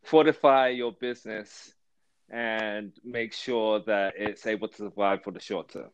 fortify 0.02 0.68
your 0.68 0.92
business 0.92 1.72
and 2.30 2.92
make 3.04 3.32
sure 3.32 3.80
that 3.86 4.14
it's 4.16 4.46
able 4.46 4.68
to 4.68 4.76
survive 4.76 5.22
for 5.22 5.30
the 5.30 5.40
short 5.40 5.70
term. 5.70 5.90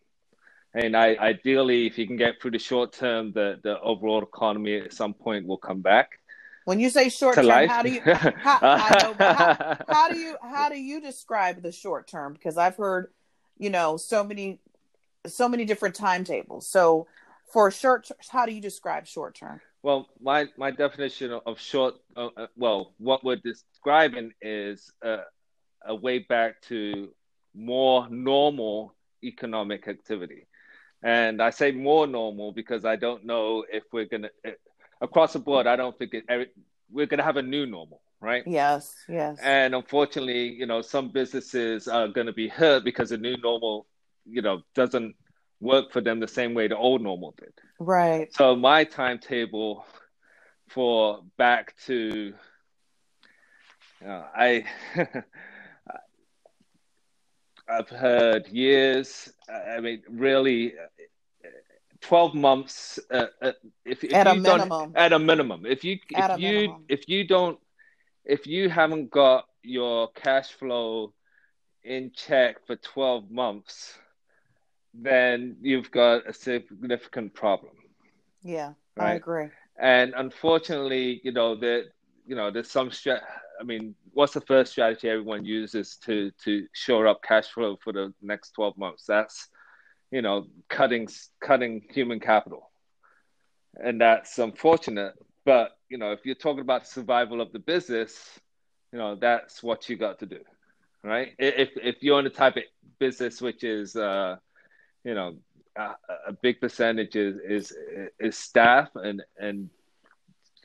And 0.75 0.97
I, 0.97 1.17
ideally, 1.17 1.87
if 1.87 1.99
you 1.99 2.07
can 2.07 2.17
get 2.17 2.41
through 2.41 2.53
the 2.53 2.59
short 2.59 2.93
term, 2.93 3.33
the, 3.33 3.61
the 3.63 3.79
overall 3.81 4.23
economy 4.23 4.79
at 4.79 4.95
some 4.95 5.13
point 5.13 5.47
will 5.47 5.59
come 5.59 5.83
back. 5.83 6.19
When 6.65 6.81
you 6.81 6.89
say 6.89 7.11
short 7.11 7.35
term, 7.35 7.47
life. 7.47 7.69
how 7.69 7.83
do 7.83 7.91
you 7.91 8.01
how, 8.05 8.59
know, 8.61 9.15
how, 9.19 9.77
how 9.89 10.09
do 10.09 10.19
you 10.19 10.37
how 10.41 10.69
do 10.69 10.81
you 10.81 11.01
describe 11.01 11.61
the 11.61 11.73
short 11.73 12.07
term? 12.07 12.33
Because 12.33 12.57
I've 12.57 12.77
heard, 12.77 13.13
you 13.59 13.69
know, 13.69 13.97
so 13.97 14.23
many 14.23 14.61
so 15.27 15.49
many 15.49 15.65
different 15.65 15.97
timetables. 15.97 16.69
So 16.69 17.09
for 17.53 17.71
short, 17.71 18.09
how 18.31 18.47
do 18.47 18.53
you 18.53 18.63
describe 18.63 19.07
short 19.07 19.35
term? 19.35 19.61
Well, 19.83 20.09
my 20.21 20.47
my 20.57 20.71
definition 20.71 21.33
of 21.33 21.61
short, 21.61 21.95
uh, 22.17 22.29
uh 22.37 22.47
well, 22.57 22.95
what 22.99 23.25
we're 23.25 23.37
describing 23.37 24.33
is 24.41 24.93
uh, 25.05 25.25
a 25.85 25.95
way 25.95 26.21
back 26.21 26.63
to 26.63 27.13
more 27.55 28.09
normal 28.09 28.95
economic 29.23 29.89
activity. 29.89 30.47
And 31.03 31.43
I 31.43 31.51
say 31.51 31.73
more 31.73 32.07
normal 32.07 32.53
because 32.53 32.85
I 32.85 32.97
don't 32.97 33.25
know 33.25 33.65
if 33.71 33.83
we're 33.93 34.05
going 34.05 34.23
to, 34.23 34.31
across 35.01 35.33
the 35.33 35.41
board, 35.41 35.67
I 35.67 35.77
don't 35.77 35.99
think 35.99 36.15
it, 36.15 36.55
we're 36.91 37.07
going 37.07 37.19
to 37.19 37.25
have 37.25 37.37
a 37.37 37.43
new 37.43 37.67
normal, 37.67 38.01
right? 38.21 38.45
Yes, 38.47 38.95
yes. 39.09 39.39
And 39.43 39.75
unfortunately, 39.75 40.49
you 40.49 40.67
know, 40.67 40.81
some 40.81 41.11
businesses 41.11 41.89
are 41.89 42.07
going 42.07 42.29
to 42.29 42.33
be 42.33 42.49
hurt 42.49 42.85
because 42.85 43.11
the 43.11 43.19
new 43.19 43.37
normal, 43.39 43.87
you 44.25 44.43
know, 44.43 44.63
doesn't 44.75 45.17
work 45.63 45.93
for 45.93 46.01
them 46.01 46.21
the 46.21 46.29
same 46.29 46.53
way 46.55 46.67
the 46.67 46.77
old 46.77 47.01
normal 47.01 47.35
did. 47.39 47.53
Right. 47.79 48.33
So 48.35 48.57
my 48.57 48.85
timetable 48.85 49.87
for 50.69 51.23
back 51.39 51.75
to, 51.87 52.35
know, 54.07 54.25
I, 54.35 54.65
I've 57.69 57.89
heard 57.89 58.49
years. 58.49 59.33
I 59.49 59.81
mean, 59.81 60.03
really, 60.11 60.75
twelve 62.01 62.35
months. 62.35 62.99
Uh, 63.11 63.27
uh, 63.41 63.53
if, 63.85 64.03
if 64.03 64.13
at 64.13 64.27
you 64.27 64.33
a 64.33 64.37
minimum. 64.37 64.93
At 64.97 65.13
a 65.13 65.19
minimum. 65.19 65.65
If 65.65 65.85
you 65.85 65.99
if 66.11 66.19
at 66.19 66.41
you 66.41 66.53
minimum. 66.53 66.85
if 66.89 67.09
you 67.09 67.27
don't 67.27 67.59
if 68.25 68.47
you 68.47 68.69
haven't 68.69 69.11
got 69.11 69.47
your 69.63 70.11
cash 70.13 70.51
flow 70.51 71.15
in 71.85 72.11
check 72.15 72.67
for 72.67 72.77
twelve 72.77 73.31
months, 73.31 73.97
then 74.95 75.57
you've 75.61 75.91
got 75.91 76.29
a 76.29 76.33
significant 76.33 77.35
problem. 77.35 77.73
Yeah, 78.43 78.75
right? 78.97 79.13
I 79.13 79.15
agree. 79.15 79.51
And 79.79 80.15
unfortunately, 80.17 81.21
you 81.25 81.33
know 81.33 81.55
that 81.57 81.85
you 82.27 82.37
know 82.37 82.51
there's 82.51 82.71
some 82.71 82.91
strat- 82.91 83.23
I 83.61 83.65
mean, 83.65 83.95
what's 84.13 84.35
the 84.35 84.41
first 84.41 84.73
strategy 84.73 85.09
everyone 85.09 85.45
uses 85.45 85.97
to 86.05 86.31
to 86.45 86.67
shore 86.73 87.07
up 87.07 87.23
cash 87.23 87.49
flow 87.49 87.77
for 87.83 87.93
the 87.93 88.13
next 88.23 88.53
12 88.53 88.77
months? 88.77 89.05
That's 89.07 89.49
you 90.11 90.23
know 90.23 90.47
cutting 90.69 91.09
cutting 91.41 91.83
human 91.91 92.21
capital, 92.21 92.71
and 93.77 94.01
that's 94.01 94.39
unfortunate. 94.39 95.15
But 95.45 95.71
you 95.89 95.99
know, 95.99 96.13
if 96.13 96.21
you're 96.25 96.35
talking 96.35 96.61
about 96.61 96.87
survival 96.87 97.41
of 97.41 97.53
the 97.53 97.59
business, 97.59 98.39
you 98.93 98.99
know 98.99 99.17
that's 99.17 99.63
what 99.63 99.89
you 99.89 99.97
got 99.97 100.19
to 100.21 100.27
do, 100.27 100.41
right? 101.03 101.31
If 101.39 101.71
if 101.77 102.03
you're 102.03 102.19
in 102.19 102.25
the 102.25 102.31
type 102.31 102.57
of 102.57 102.65
business 102.99 103.41
which 103.41 103.65
is 103.65 103.97
uh, 103.97 104.37
you 105.05 105.15
know 105.15 105.37
a, 105.77 105.95
a 106.29 106.33
big 106.33 106.61
percentage 106.61 107.17
is, 107.17 107.37
is 107.39 107.77
is 108.19 108.37
staff 108.37 108.91
and 108.95 109.23
and 109.39 109.71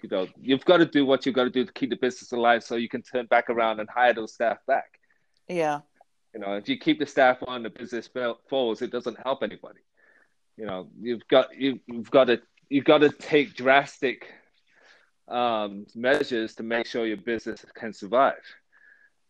you 0.02 0.10
know, 0.10 0.28
you've 0.40 0.66
got 0.66 0.78
to 0.78 0.86
do 0.86 1.06
what 1.06 1.26
you've 1.26 1.36
got 1.36 1.46
to 1.46 1.50
do 1.50 1.66
to 1.66 1.74
keep 1.74 1.90
the 1.90 1.96
business 1.96 2.32
alive, 2.32 2.64
so 2.64 2.76
you 2.76 2.90
can 2.90 3.02
turn 3.02 3.26
back 3.26 3.50
around 3.50 3.80
and 3.80 3.90
hire 3.90 4.14
those 4.14 4.34
staff 4.34 4.58
back. 4.68 5.00
Yeah. 5.48 5.82
You 6.34 6.42
know, 6.42 6.54
if 6.54 6.70
you 6.70 6.78
keep 6.78 7.00
the 7.00 7.06
staff 7.06 7.38
on, 7.48 7.64
the 7.64 7.70
business 7.70 8.10
falls. 8.50 8.82
It 8.82 8.92
doesn't 8.92 9.18
help 9.24 9.42
anybody. 9.42 9.80
You 10.56 10.66
know, 10.66 10.90
you've 11.00 11.28
got 11.28 11.48
you've, 11.58 11.80
you've 11.88 12.12
got 12.12 12.26
to 12.26 12.42
you've 12.70 12.86
got 12.86 13.00
to 13.00 13.10
take 13.10 13.56
drastic 13.56 14.28
um, 15.28 15.86
measures 15.96 16.56
to 16.56 16.64
make 16.64 16.86
sure 16.86 17.06
your 17.06 17.18
business 17.18 17.66
can 17.76 17.94
survive 17.94 18.36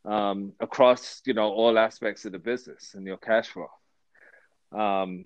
um, 0.05 0.53
across 0.59 1.21
you 1.25 1.33
know 1.33 1.49
all 1.51 1.77
aspects 1.77 2.25
of 2.25 2.33
the 2.33 2.39
business 2.39 2.93
and 2.93 3.05
your 3.05 3.17
cash 3.17 3.47
flow. 3.47 3.69
Um, 4.71 5.25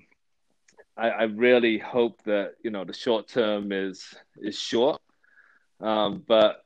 I, 0.97 1.09
I, 1.09 1.23
really 1.23 1.77
hope 1.79 2.21
that 2.23 2.53
you 2.63 2.69
know 2.69 2.83
the 2.83 2.93
short 2.93 3.27
term 3.27 3.71
is 3.71 4.13
is 4.37 4.57
short, 4.57 5.01
um, 5.79 6.23
but 6.27 6.63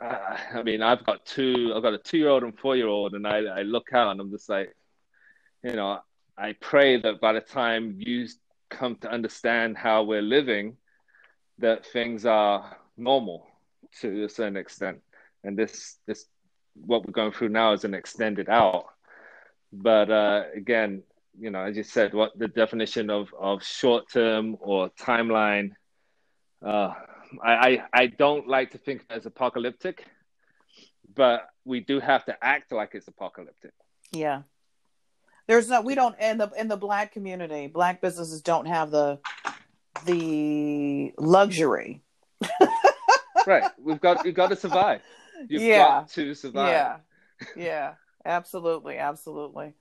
I, 0.00 0.38
I, 0.54 0.62
mean 0.62 0.82
I've 0.82 1.04
got 1.04 1.24
two 1.26 1.72
I've 1.74 1.82
got 1.82 1.94
a 1.94 1.98
two 1.98 2.18
year 2.18 2.28
old 2.28 2.44
and 2.44 2.56
four 2.58 2.76
year 2.76 2.86
old, 2.86 3.14
and 3.14 3.26
I, 3.26 3.38
I 3.38 3.62
look 3.62 3.92
out 3.92 4.12
and 4.12 4.20
I'm 4.20 4.30
just 4.30 4.48
like, 4.48 4.74
you 5.62 5.72
know, 5.72 6.00
I 6.38 6.54
pray 6.60 7.00
that 7.00 7.20
by 7.20 7.32
the 7.32 7.40
time 7.40 7.96
you 7.98 8.28
come 8.68 8.96
to 8.96 9.10
understand 9.10 9.76
how 9.76 10.04
we're 10.04 10.22
living, 10.22 10.76
that 11.58 11.84
things 11.86 12.24
are 12.24 12.76
normal 12.96 13.46
to 14.00 14.24
a 14.24 14.28
certain 14.28 14.56
extent, 14.56 15.00
and 15.42 15.58
this 15.58 15.96
this 16.06 16.26
what 16.74 17.04
we're 17.04 17.12
going 17.12 17.32
through 17.32 17.48
now 17.48 17.72
is 17.72 17.84
an 17.84 17.94
extended 17.94 18.48
out. 18.48 18.86
But 19.72 20.10
uh, 20.10 20.44
again, 20.54 21.02
you 21.40 21.50
know, 21.50 21.62
as 21.62 21.76
you 21.76 21.82
said, 21.82 22.12
what 22.12 22.38
the 22.38 22.48
definition 22.48 23.08
of, 23.08 23.34
of 23.38 23.64
short 23.64 24.10
term 24.10 24.56
or 24.60 24.90
timeline, 24.90 25.70
uh, 26.64 26.92
I, 27.42 27.52
I, 27.52 27.82
I 27.94 28.06
don't 28.08 28.46
like 28.46 28.72
to 28.72 28.78
think 28.78 29.04
as 29.08 29.24
apocalyptic, 29.24 30.06
but 31.14 31.48
we 31.64 31.80
do 31.80 31.98
have 31.98 32.26
to 32.26 32.36
act 32.44 32.72
like 32.72 32.90
it's 32.94 33.08
apocalyptic. 33.08 33.72
Yeah. 34.12 34.42
There's 35.46 35.68
no, 35.70 35.80
we 35.80 35.94
don't, 35.94 36.18
in 36.20 36.38
the, 36.38 36.50
in 36.58 36.68
the 36.68 36.76
black 36.76 37.12
community, 37.12 37.66
black 37.68 38.02
businesses 38.02 38.42
don't 38.42 38.66
have 38.66 38.90
the, 38.90 39.18
the 40.04 41.12
luxury. 41.18 42.02
right. 43.46 43.70
We've 43.82 44.00
got, 44.00 44.24
we've 44.24 44.34
got 44.34 44.48
to 44.48 44.56
survive. 44.56 45.00
You've 45.48 45.62
yeah. 45.62 45.78
got 45.78 46.08
to 46.10 46.34
survive. 46.34 46.68
Yeah. 46.68 46.96
Yeah. 47.56 47.94
Absolutely. 48.26 48.98
Absolutely. 48.98 49.74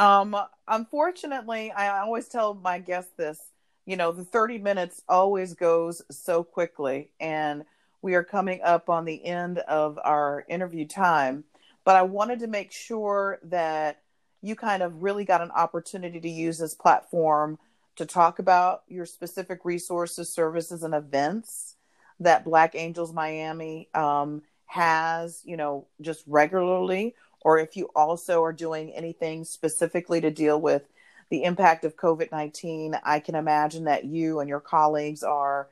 Um, 0.00 0.34
unfortunately, 0.66 1.70
I 1.72 1.98
always 1.98 2.26
tell 2.26 2.54
my 2.54 2.78
guests 2.78 3.12
this. 3.18 3.38
You 3.84 3.98
know, 3.98 4.12
the 4.12 4.24
30 4.24 4.56
minutes 4.56 5.02
always 5.06 5.52
goes 5.52 6.00
so 6.10 6.42
quickly, 6.42 7.10
and 7.20 7.64
we 8.00 8.14
are 8.14 8.24
coming 8.24 8.62
up 8.62 8.88
on 8.88 9.04
the 9.04 9.22
end 9.22 9.58
of 9.58 9.98
our 10.02 10.46
interview 10.48 10.86
time. 10.86 11.44
But 11.84 11.96
I 11.96 12.02
wanted 12.02 12.38
to 12.40 12.46
make 12.46 12.72
sure 12.72 13.40
that 13.42 14.00
you 14.40 14.56
kind 14.56 14.82
of 14.82 15.02
really 15.02 15.26
got 15.26 15.42
an 15.42 15.50
opportunity 15.50 16.18
to 16.18 16.30
use 16.30 16.56
this 16.56 16.74
platform 16.74 17.58
to 17.96 18.06
talk 18.06 18.38
about 18.38 18.84
your 18.88 19.04
specific 19.04 19.66
resources, 19.66 20.32
services, 20.32 20.82
and 20.82 20.94
events 20.94 21.76
that 22.20 22.44
Black 22.46 22.74
Angels 22.74 23.12
Miami 23.12 23.90
um, 23.92 24.40
has, 24.64 25.42
you 25.44 25.58
know, 25.58 25.88
just 26.00 26.24
regularly, 26.26 27.14
or 27.42 27.58
if 27.58 27.76
you 27.76 27.90
also 27.94 28.42
are 28.42 28.52
doing 28.52 28.92
anything 28.92 29.44
specifically 29.44 30.20
to 30.20 30.30
deal 30.30 30.60
with 30.60 30.82
the 31.30 31.44
impact 31.44 31.84
of 31.84 31.96
COVID 31.96 32.32
19, 32.32 32.98
I 33.04 33.20
can 33.20 33.34
imagine 33.34 33.84
that 33.84 34.04
you 34.04 34.40
and 34.40 34.48
your 34.48 34.60
colleagues 34.60 35.22
are 35.22 35.68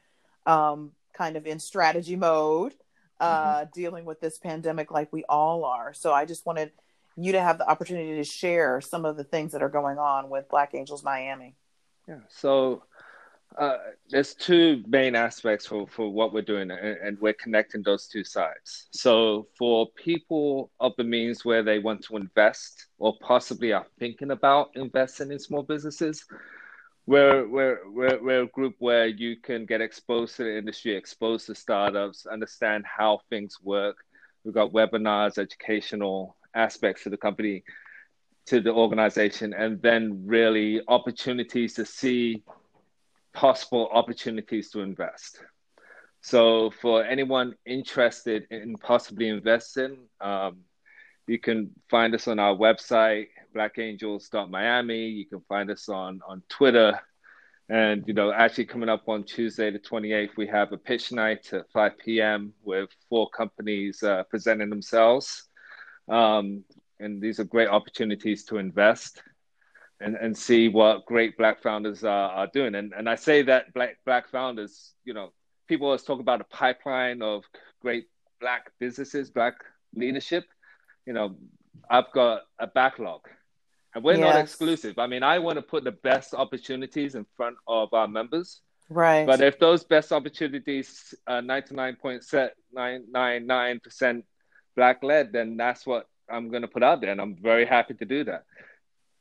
um, 0.46 0.92
kind 1.12 1.36
of 1.36 1.46
in 1.46 1.58
strategy 1.58 2.16
mode, 2.16 2.74
uh, 3.20 3.60
mm-hmm. 3.60 3.70
dealing 3.74 4.04
with 4.04 4.20
this 4.20 4.38
pandemic 4.38 4.90
like 4.90 5.12
we 5.12 5.24
all 5.28 5.64
are. 5.64 5.92
So 5.92 6.12
I 6.12 6.24
just 6.24 6.46
wanted 6.46 6.70
you 7.16 7.32
to 7.32 7.40
have 7.40 7.58
the 7.58 7.68
opportunity 7.68 8.14
to 8.14 8.24
share 8.24 8.80
some 8.80 9.04
of 9.04 9.16
the 9.16 9.24
things 9.24 9.52
that 9.52 9.62
are 9.62 9.68
going 9.68 9.98
on 9.98 10.30
with 10.30 10.48
Black 10.48 10.74
Angels 10.74 11.02
Miami. 11.02 11.56
Yeah. 12.06 12.20
So 12.28 12.84
uh, 13.58 13.78
there's 14.08 14.34
two 14.34 14.84
main 14.86 15.16
aspects 15.16 15.66
for, 15.66 15.86
for 15.88 16.12
what 16.12 16.32
we're 16.32 16.42
doing, 16.42 16.70
and, 16.70 16.80
and, 16.80 17.20
we're 17.20 17.32
connecting 17.34 17.82
those 17.82 18.06
two 18.06 18.22
sides. 18.22 18.86
So, 18.92 19.48
for 19.58 19.88
people 19.96 20.70
of 20.78 20.92
the 20.96 21.02
means 21.02 21.44
where 21.44 21.64
they 21.64 21.80
want 21.80 22.04
to 22.04 22.16
invest 22.16 22.86
or 22.98 23.14
possibly 23.20 23.72
are 23.72 23.86
thinking 23.98 24.30
about 24.30 24.70
investing 24.76 25.32
in 25.32 25.40
small 25.40 25.64
businesses, 25.64 26.24
we're, 27.06 27.48
we're, 27.48 27.80
we're, 27.90 28.22
we're 28.22 28.42
a 28.42 28.48
group 28.48 28.76
where 28.78 29.06
you 29.06 29.36
can 29.40 29.66
get 29.66 29.80
exposed 29.80 30.36
to 30.36 30.44
the 30.44 30.56
industry, 30.56 30.94
exposed 30.94 31.46
to 31.46 31.54
startups, 31.54 32.26
understand 32.26 32.84
how 32.86 33.20
things 33.28 33.56
work. 33.60 33.96
We've 34.44 34.54
got 34.54 34.72
webinars, 34.72 35.36
educational 35.36 36.36
aspects 36.54 37.02
to 37.04 37.10
the 37.10 37.16
company, 37.16 37.64
to 38.46 38.60
the 38.60 38.72
organization, 38.72 39.52
and 39.52 39.82
then 39.82 40.22
really 40.26 40.80
opportunities 40.86 41.74
to 41.74 41.84
see 41.84 42.44
possible 43.38 43.88
opportunities 43.92 44.68
to 44.70 44.80
invest. 44.80 45.40
So, 46.22 46.72
for 46.82 47.04
anyone 47.04 47.54
interested 47.64 48.48
in 48.50 48.76
possibly 48.78 49.28
investing, 49.28 49.96
um, 50.20 50.64
you 51.28 51.38
can 51.38 51.70
find 51.88 52.12
us 52.16 52.26
on 52.26 52.40
our 52.40 52.56
website, 52.56 53.28
blackangels.miami. 53.54 55.06
You 55.06 55.26
can 55.26 55.40
find 55.48 55.70
us 55.70 55.88
on, 55.88 56.20
on 56.26 56.42
Twitter. 56.48 56.98
And, 57.68 58.02
you 58.08 58.14
know, 58.14 58.32
actually 58.32 58.64
coming 58.64 58.88
up 58.88 59.08
on 59.08 59.22
Tuesday, 59.22 59.70
the 59.70 59.78
28th, 59.78 60.36
we 60.36 60.48
have 60.48 60.72
a 60.72 60.78
pitch 60.78 61.12
night 61.12 61.52
at 61.52 61.70
5 61.70 61.92
p.m. 61.98 62.52
with 62.64 62.88
four 63.08 63.30
companies 63.30 64.02
uh, 64.02 64.24
presenting 64.24 64.70
themselves. 64.70 65.44
Um, 66.08 66.64
and 66.98 67.22
these 67.22 67.38
are 67.38 67.44
great 67.44 67.68
opportunities 67.68 68.42
to 68.46 68.58
invest 68.58 69.22
and, 70.00 70.16
and 70.16 70.36
see 70.36 70.68
what 70.68 71.06
great 71.06 71.36
black 71.36 71.62
founders 71.62 72.04
are, 72.04 72.30
are 72.30 72.46
doing. 72.46 72.74
And 72.74 72.92
and 72.92 73.08
I 73.08 73.16
say 73.16 73.42
that 73.42 73.72
black 73.74 73.98
black 74.04 74.28
founders, 74.28 74.94
you 75.04 75.14
know, 75.14 75.32
people 75.66 75.86
always 75.86 76.02
talk 76.02 76.20
about 76.20 76.40
a 76.40 76.44
pipeline 76.44 77.22
of 77.22 77.44
great 77.80 78.06
black 78.40 78.70
businesses, 78.78 79.30
black 79.30 79.54
leadership. 79.94 80.44
You 81.06 81.12
know, 81.12 81.36
I've 81.90 82.10
got 82.12 82.42
a 82.58 82.66
backlog. 82.66 83.22
And 83.94 84.04
we're 84.04 84.18
yes. 84.18 84.34
not 84.34 84.36
exclusive. 84.36 84.98
I 84.98 85.06
mean, 85.06 85.22
I 85.22 85.38
want 85.38 85.56
to 85.56 85.62
put 85.62 85.84
the 85.84 85.92
best 85.92 86.34
opportunities 86.34 87.14
in 87.14 87.24
front 87.36 87.56
of 87.66 87.94
our 87.94 88.06
members. 88.06 88.60
Right. 88.90 89.26
But 89.26 89.40
if 89.40 89.58
those 89.58 89.84
best 89.84 90.12
opportunities 90.12 91.14
uh, 91.26 91.32
are 91.32 91.40
99.999% 91.42 94.22
black 94.76 95.02
led, 95.02 95.32
then 95.32 95.56
that's 95.56 95.86
what 95.86 96.06
I'm 96.30 96.50
going 96.50 96.62
to 96.62 96.68
put 96.68 96.82
out 96.82 97.00
there. 97.00 97.10
And 97.10 97.20
I'm 97.20 97.36
very 97.36 97.66
happy 97.66 97.94
to 97.94 98.04
do 98.04 98.24
that. 98.24 98.44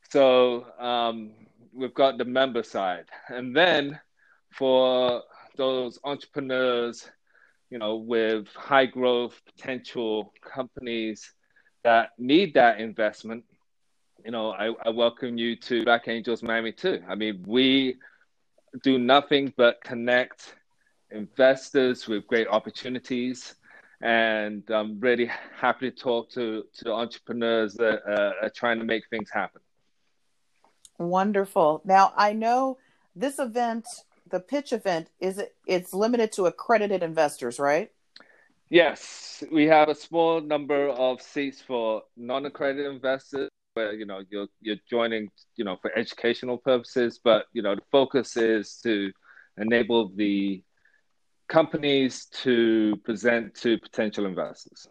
So 0.10 0.66
um, 0.80 1.32
we've 1.74 1.94
got 1.94 2.18
the 2.18 2.26
member 2.26 2.64
side, 2.64 3.06
and 3.28 3.56
then 3.56 4.00
for 4.52 5.24
those 5.58 6.00
entrepreneurs, 6.04 7.10
you 7.70 7.78
know, 7.78 7.98
with 7.98 8.48
high 8.56 8.86
growth 8.86 9.42
potential 9.46 10.34
companies 10.42 11.34
that 11.84 12.12
need 12.18 12.54
that 12.54 12.80
investment, 12.80 13.44
you 14.24 14.32
know, 14.32 14.52
I, 14.52 14.74
I 14.86 14.90
welcome 14.90 15.38
you 15.38 15.56
to 15.58 15.84
Black 15.84 16.08
Angels 16.08 16.42
Miami 16.42 16.72
too. 16.72 17.02
I 17.08 17.16
mean, 17.16 17.44
we 17.46 17.98
do 18.84 18.98
nothing 18.98 19.54
but 19.58 19.84
connect 19.84 20.56
investors 21.12 22.08
with 22.08 22.28
great 22.28 22.48
opportunities 22.48 23.56
and 24.02 24.64
I'm 24.70 25.00
really 25.00 25.30
happy 25.56 25.90
to 25.90 25.96
talk 25.96 26.30
to 26.32 26.66
to 26.80 26.92
entrepreneurs 26.94 27.74
that 27.76 28.02
uh, 28.08 28.46
are 28.46 28.50
trying 28.50 28.80
to 28.80 28.86
make 28.86 29.04
things 29.10 29.30
happen. 29.32 29.62
Wonderful. 30.98 31.82
Now 31.86 32.14
I 32.18 32.34
know 32.34 32.78
this 33.16 33.40
event, 33.40 33.86
the 34.30 34.40
pitch 34.40 34.74
event, 34.74 35.10
is 35.20 35.38
it? 35.38 35.56
It's 35.66 35.94
limited 35.94 36.32
to 36.34 36.46
accredited 36.46 37.04
investors, 37.04 37.60
right? 37.60 37.92
Yes, 38.70 39.44
we 39.52 39.66
have 39.66 39.90
a 39.90 39.96
small 39.96 40.42
number 40.42 40.90
of 40.90 41.22
seats 41.22 41.62
for 41.62 42.04
non-accredited 42.18 42.92
investors, 42.92 43.50
where 43.74 43.94
you 43.94 44.06
know 44.06 44.24
you're 44.30 44.48
you're 44.60 44.78
joining, 44.90 45.30
you 45.56 45.64
know, 45.64 45.78
for 45.82 45.96
educational 45.98 46.58
purposes. 46.58 47.20
But 47.24 47.46
you 47.54 47.62
know, 47.62 47.76
the 47.76 47.82
focus 47.92 48.36
is 48.36 48.80
to 48.84 49.12
enable 49.58 50.10
the 50.10 50.64
companies 51.48 52.26
to 52.44 52.96
present 53.04 53.56
to 53.56 53.78
potential 53.78 54.26
investors. 54.26 54.88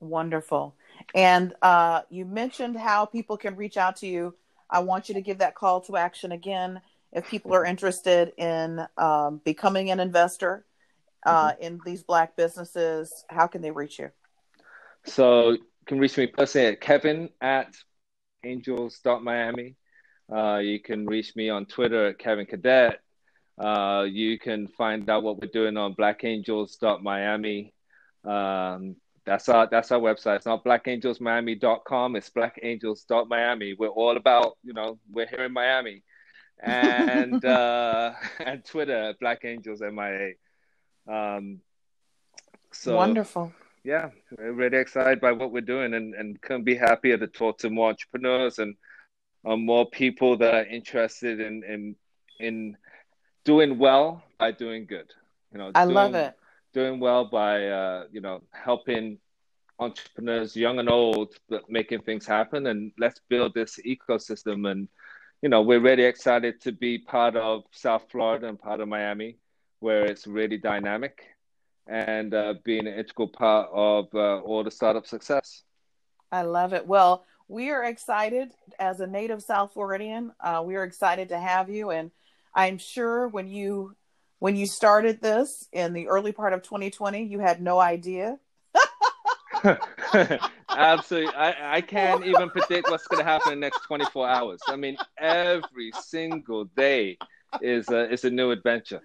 Wonderful. 0.00 0.74
And 1.14 1.54
uh, 1.62 2.02
you 2.10 2.24
mentioned 2.24 2.76
how 2.76 3.06
people 3.06 3.36
can 3.36 3.56
reach 3.56 3.76
out 3.76 3.96
to 3.96 4.06
you 4.06 4.34
I 4.74 4.80
want 4.80 5.08
you 5.08 5.14
to 5.14 5.20
give 5.20 5.38
that 5.38 5.54
call 5.54 5.80
to 5.82 5.96
action 5.96 6.32
again. 6.32 6.80
If 7.12 7.28
people 7.28 7.54
are 7.54 7.64
interested 7.64 8.32
in 8.36 8.84
um, 8.98 9.40
becoming 9.44 9.92
an 9.92 10.00
investor 10.00 10.66
uh, 11.24 11.52
mm-hmm. 11.52 11.62
in 11.62 11.80
these 11.86 12.02
Black 12.02 12.36
businesses, 12.36 13.24
how 13.30 13.46
can 13.46 13.62
they 13.62 13.70
reach 13.70 14.00
you? 14.00 14.10
So 15.04 15.50
you 15.50 15.62
can 15.86 16.00
reach 16.00 16.16
me 16.16 16.26
personally 16.26 16.66
at 16.66 16.80
kevin 16.80 17.28
at 17.40 17.72
angels.miami. 18.44 19.76
Uh, 20.34 20.56
you 20.56 20.80
can 20.80 21.06
reach 21.06 21.36
me 21.36 21.50
on 21.50 21.66
Twitter 21.66 22.08
at 22.08 22.18
Kevin 22.18 22.46
Cadet. 22.46 22.98
Uh, 23.56 24.04
you 24.10 24.40
can 24.40 24.66
find 24.66 25.08
out 25.08 25.22
what 25.22 25.40
we're 25.40 25.52
doing 25.52 25.76
on 25.76 25.94
blackangels.miami. 25.94 27.72
Um, 28.24 28.96
that's 29.26 29.48
our 29.48 29.68
that's 29.70 29.90
our 29.90 30.00
website. 30.00 30.36
It's 30.36 30.46
not 30.46 30.64
blackangelsmiami.com. 30.64 32.16
It's 32.16 32.30
blackangels.miami. 32.30 33.74
We're 33.78 33.88
all 33.88 34.16
about 34.16 34.58
you 34.62 34.74
know 34.74 34.98
we're 35.10 35.26
here 35.26 35.44
in 35.44 35.52
Miami, 35.52 36.02
and 36.62 37.44
uh, 37.44 38.12
and 38.44 38.64
Twitter 38.64 39.14
Black 39.20 39.44
Angels 39.44 39.80
MIA. 39.80 40.32
Um, 41.08 41.60
so 42.72 42.96
wonderful. 42.96 43.52
Yeah, 43.82 44.10
we're 44.36 44.52
really 44.52 44.78
excited 44.78 45.20
by 45.20 45.32
what 45.32 45.52
we're 45.52 45.62
doing, 45.62 45.94
and 45.94 46.14
and 46.14 46.40
couldn't 46.40 46.64
be 46.64 46.76
happier 46.76 47.16
to 47.16 47.26
talk 47.26 47.58
to 47.58 47.70
more 47.70 47.90
entrepreneurs 47.90 48.58
and 48.58 48.76
um, 49.46 49.64
more 49.64 49.88
people 49.88 50.36
that 50.38 50.54
are 50.54 50.66
interested 50.66 51.40
in 51.40 51.62
in 51.64 51.96
in 52.40 52.76
doing 53.44 53.78
well 53.78 54.22
by 54.38 54.52
doing 54.52 54.86
good. 54.86 55.10
You 55.52 55.58
know, 55.58 55.70
I 55.74 55.84
doing, 55.84 55.94
love 55.94 56.14
it. 56.14 56.34
Doing 56.74 57.00
well 57.00 57.24
by 57.24 57.68
uh, 57.68 58.04
you 58.12 58.20
know 58.20 58.42
helping 58.52 59.18
entrepreneurs, 59.78 60.54
young 60.56 60.78
and 60.78 60.90
old, 60.90 61.34
but 61.48 61.68
making 61.70 62.02
things 62.02 62.26
happen. 62.26 62.66
And 62.66 62.92
let's 62.98 63.20
build 63.28 63.54
this 63.54 63.78
ecosystem. 63.86 64.70
And 64.70 64.88
you 65.42 65.48
know, 65.48 65.62
we're 65.62 65.80
really 65.80 66.04
excited 66.04 66.60
to 66.62 66.72
be 66.72 66.98
part 66.98 67.36
of 67.36 67.62
South 67.70 68.04
Florida 68.10 68.48
and 68.48 68.58
part 68.58 68.80
of 68.80 68.88
Miami, 68.88 69.38
where 69.80 70.04
it's 70.04 70.26
really 70.26 70.58
dynamic 70.58 71.22
and 71.86 72.34
uh, 72.34 72.54
being 72.64 72.86
an 72.86 72.94
integral 72.94 73.28
part 73.28 73.68
of 73.72 74.08
uh, 74.14 74.40
all 74.40 74.64
the 74.64 74.70
startup 74.70 75.06
success. 75.06 75.62
I 76.32 76.42
love 76.42 76.72
it. 76.72 76.86
Well, 76.86 77.24
we 77.46 77.70
are 77.70 77.84
excited 77.84 78.52
as 78.78 79.00
a 79.00 79.06
native 79.06 79.42
South 79.42 79.74
Floridian. 79.74 80.32
Uh, 80.40 80.62
we 80.64 80.76
are 80.76 80.84
excited 80.84 81.28
to 81.28 81.38
have 81.38 81.68
you, 81.68 81.90
and 81.90 82.10
I'm 82.54 82.78
sure 82.78 83.28
when 83.28 83.48
you 83.48 83.94
when 84.44 84.56
you 84.56 84.66
started 84.66 85.22
this 85.22 85.66
in 85.72 85.94
the 85.94 86.06
early 86.06 86.30
part 86.30 86.52
of 86.52 86.62
2020, 86.62 87.22
you 87.22 87.38
had 87.38 87.62
no 87.62 87.80
idea. 87.80 88.38
Absolutely, 90.68 91.34
I, 91.34 91.76
I 91.76 91.80
can't 91.80 92.26
even 92.26 92.50
predict 92.50 92.90
what's 92.90 93.06
going 93.06 93.20
to 93.20 93.24
happen 93.24 93.54
in 93.54 93.60
the 93.60 93.64
next 93.64 93.80
24 93.86 94.28
hours. 94.28 94.60
I 94.68 94.76
mean, 94.76 94.98
every 95.18 95.92
single 95.98 96.66
day 96.76 97.16
is 97.62 97.88
a 97.88 98.12
is 98.12 98.26
a 98.26 98.30
new 98.30 98.50
adventure. 98.50 99.00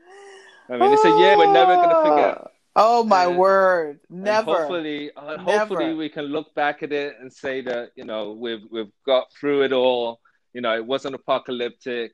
I 0.69 0.75
mean, 0.75 0.91
it's 0.91 1.05
a 1.05 1.17
year 1.17 1.37
we're 1.37 1.53
never 1.53 1.73
going 1.73 1.89
to 1.89 2.01
forget. 2.09 2.47
Oh 2.75 3.05
my 3.05 3.27
and, 3.27 3.37
word! 3.37 4.01
Never. 4.09 4.53
hopefully, 4.53 5.11
uh, 5.15 5.37
Never. 5.37 5.59
hopefully 5.59 5.93
we 5.93 6.09
can 6.09 6.25
look 6.25 6.53
back 6.53 6.83
at 6.83 6.91
it 6.91 7.15
and 7.21 7.31
say 7.31 7.61
that 7.61 7.91
you 7.95 8.03
know 8.03 8.33
we've 8.33 8.65
we've 8.69 8.91
got 9.05 9.31
through 9.39 9.61
it 9.61 9.71
all. 9.71 10.19
You 10.51 10.59
know, 10.59 10.75
it 10.75 10.85
wasn't 10.85 11.15
apocalyptic. 11.15 12.11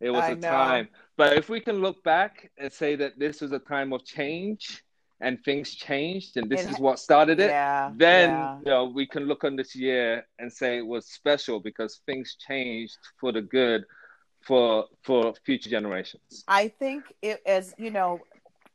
It 0.00 0.10
was 0.10 0.24
I 0.24 0.30
a 0.30 0.34
know. 0.36 0.48
time. 0.48 0.88
But 1.16 1.36
if 1.36 1.48
we 1.48 1.60
can 1.60 1.80
look 1.80 2.02
back 2.02 2.50
and 2.58 2.72
say 2.72 2.96
that 2.96 3.18
this 3.18 3.40
was 3.40 3.52
a 3.52 3.58
time 3.58 3.92
of 3.92 4.04
change 4.04 4.82
and 5.20 5.38
things 5.44 5.74
changed 5.74 6.38
and 6.38 6.50
this 6.50 6.64
it, 6.64 6.70
is 6.70 6.78
what 6.78 6.98
started 6.98 7.40
it, 7.40 7.50
yeah, 7.50 7.92
then 7.94 8.30
yeah. 8.30 8.58
you 8.58 8.64
know 8.64 8.84
we 8.86 9.06
can 9.06 9.24
look 9.24 9.44
on 9.44 9.56
this 9.56 9.76
year 9.76 10.26
and 10.38 10.50
say 10.50 10.78
it 10.78 10.86
was 10.86 11.06
special 11.06 11.60
because 11.60 12.00
things 12.06 12.36
changed 12.46 12.96
for 13.20 13.32
the 13.32 13.42
good 13.42 13.84
for 14.40 14.86
for 15.02 15.34
future 15.44 15.68
generations. 15.68 16.44
I 16.48 16.68
think 16.68 17.04
it 17.20 17.42
as 17.44 17.74
you 17.76 17.90
know, 17.90 18.20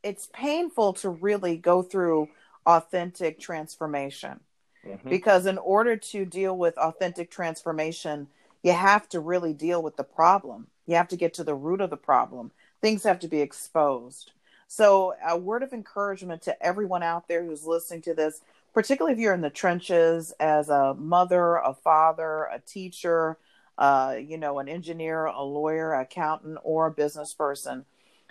it's 0.03 0.29
painful 0.33 0.93
to 0.93 1.09
really 1.09 1.57
go 1.57 1.81
through 1.81 2.29
authentic 2.65 3.39
transformation. 3.39 4.39
Mm-hmm. 4.85 5.09
Because 5.09 5.47
in 5.47 5.57
order 5.57 5.97
to 5.97 6.25
deal 6.25 6.55
with 6.55 6.77
authentic 6.77 7.31
transformation, 7.31 8.27
you 8.65 8.73
have 8.73 9.08
to 9.08 9.19
really 9.19 9.54
deal 9.54 9.84
with 9.84 9.95
the 9.95 10.04
problem. 10.04 10.65
You 10.88 10.95
have 10.95 11.10
to 11.10 11.15
get 11.15 11.36
to 11.36 11.43
the 11.43 11.54
root 11.54 11.82
of 11.82 11.91
the 11.91 11.97
problem. 11.97 12.49
Things 12.82 13.04
have 13.04 13.19
to 13.19 13.28
be 13.28 13.39
exposed. 13.39 14.32
So, 14.67 15.13
a 15.23 15.38
word 15.38 15.62
of 15.62 15.71
encouragement 15.71 16.41
to 16.41 16.65
everyone 16.65 17.04
out 17.04 17.28
there 17.28 17.45
who's 17.45 17.63
listening 17.63 18.01
to 18.01 18.15
this, 18.15 18.41
particularly 18.73 19.13
if 19.13 19.19
you're 19.19 19.36
in 19.36 19.41
the 19.41 19.51
trenches 19.51 20.34
as 20.39 20.69
a 20.69 20.95
mother, 20.95 21.58
a 21.58 21.75
father, 21.75 22.45
a 22.45 22.60
teacher, 22.60 23.38
uh, 23.78 24.15
you 24.19 24.39
know, 24.39 24.58
an 24.58 24.67
engineer, 24.67 25.25
a 25.25 25.43
lawyer, 25.43 25.93
accountant, 25.93 26.58
or 26.63 26.88
a 26.88 26.91
business 26.91 27.36
person. 27.36 27.86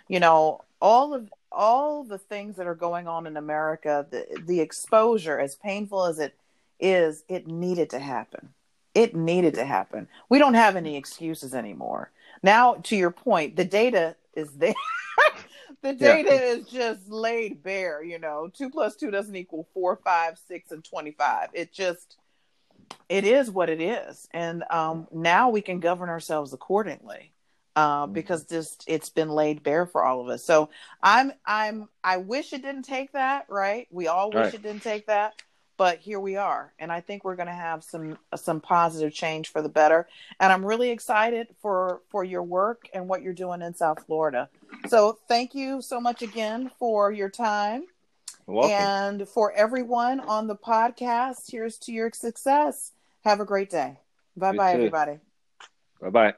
You 0.09 0.19
know, 0.19 0.65
all 0.81 1.13
of 1.13 1.31
all 1.49 2.03
the 2.03 2.17
things 2.17 2.57
that 2.57 2.67
are 2.67 2.75
going 2.75 3.07
on 3.07 3.25
in 3.25 3.37
America, 3.37 4.05
the 4.11 4.27
the 4.45 4.59
exposure, 4.59 5.39
as 5.39 5.55
painful 5.55 6.03
as 6.03 6.19
it 6.19 6.35
is, 6.77 7.23
it 7.29 7.47
needed 7.47 7.89
to 7.91 7.99
happen. 7.99 8.49
It 8.95 9.13
needed 9.13 9.55
to 9.55 9.65
happen. 9.65 10.07
We 10.29 10.39
don't 10.39 10.53
have 10.53 10.77
any 10.77 10.95
excuses 10.95 11.53
anymore. 11.53 12.11
Now, 12.41 12.75
to 12.75 12.95
your 12.95 13.11
point, 13.11 13.57
the 13.57 13.65
data 13.65 14.15
is 14.33 14.51
there. 14.51 14.73
the 15.81 15.93
data 15.93 16.29
yeah. 16.29 16.41
is 16.41 16.65
just 16.67 17.09
laid 17.09 17.61
bare. 17.61 18.01
You 18.01 18.19
know, 18.19 18.49
two 18.51 18.69
plus 18.69 18.95
two 18.95 19.11
doesn't 19.11 19.35
equal 19.35 19.67
four, 19.73 19.97
five, 19.97 20.39
six, 20.47 20.71
and 20.71 20.83
twenty-five. 20.83 21.49
It 21.53 21.73
just 21.73 22.17
it 23.09 23.25
is 23.25 23.51
what 23.51 23.69
it 23.69 23.81
is, 23.81 24.27
and 24.31 24.63
um, 24.69 25.07
now 25.11 25.49
we 25.49 25.61
can 25.61 25.81
govern 25.81 26.09
ourselves 26.09 26.53
accordingly 26.53 27.33
uh, 27.75 28.05
mm-hmm. 28.05 28.13
because 28.13 28.45
just 28.45 28.85
it's 28.87 29.09
been 29.09 29.29
laid 29.29 29.61
bare 29.61 29.85
for 29.85 30.05
all 30.05 30.21
of 30.21 30.29
us. 30.29 30.45
So 30.45 30.69
I'm 31.03 31.33
I'm 31.45 31.89
I 32.01 32.17
wish 32.17 32.53
it 32.53 32.61
didn't 32.61 32.83
take 32.83 33.11
that. 33.11 33.47
Right? 33.49 33.87
We 33.91 34.07
all 34.07 34.29
wish 34.29 34.45
right. 34.45 34.53
it 34.53 34.63
didn't 34.63 34.83
take 34.83 35.07
that 35.07 35.33
but 35.77 35.99
here 35.99 36.19
we 36.19 36.35
are 36.35 36.73
and 36.79 36.91
i 36.91 37.01
think 37.01 37.23
we're 37.23 37.35
going 37.35 37.47
to 37.47 37.53
have 37.53 37.83
some 37.83 38.17
some 38.35 38.61
positive 38.61 39.13
change 39.13 39.49
for 39.49 39.61
the 39.61 39.69
better 39.69 40.07
and 40.39 40.51
i'm 40.51 40.65
really 40.65 40.89
excited 40.89 41.47
for 41.61 42.01
for 42.09 42.23
your 42.23 42.43
work 42.43 42.87
and 42.93 43.07
what 43.07 43.21
you're 43.21 43.33
doing 43.33 43.61
in 43.61 43.73
south 43.73 44.05
florida. 44.05 44.49
So 44.87 45.17
thank 45.27 45.55
you 45.55 45.81
so 45.81 45.99
much 45.99 46.21
again 46.21 46.71
for 46.77 47.11
your 47.11 47.29
time 47.29 47.85
and 48.71 49.27
for 49.27 49.51
everyone 49.53 50.19
on 50.19 50.47
the 50.47 50.55
podcast. 50.55 51.51
Here's 51.51 51.77
to 51.79 51.91
your 51.91 52.11
success. 52.13 52.91
Have 53.23 53.39
a 53.39 53.45
great 53.45 53.69
day. 53.69 53.97
Bye 54.37 54.51
bye 54.53 54.73
everybody. 54.73 55.19
Bye 56.01 56.09
bye 56.09 56.33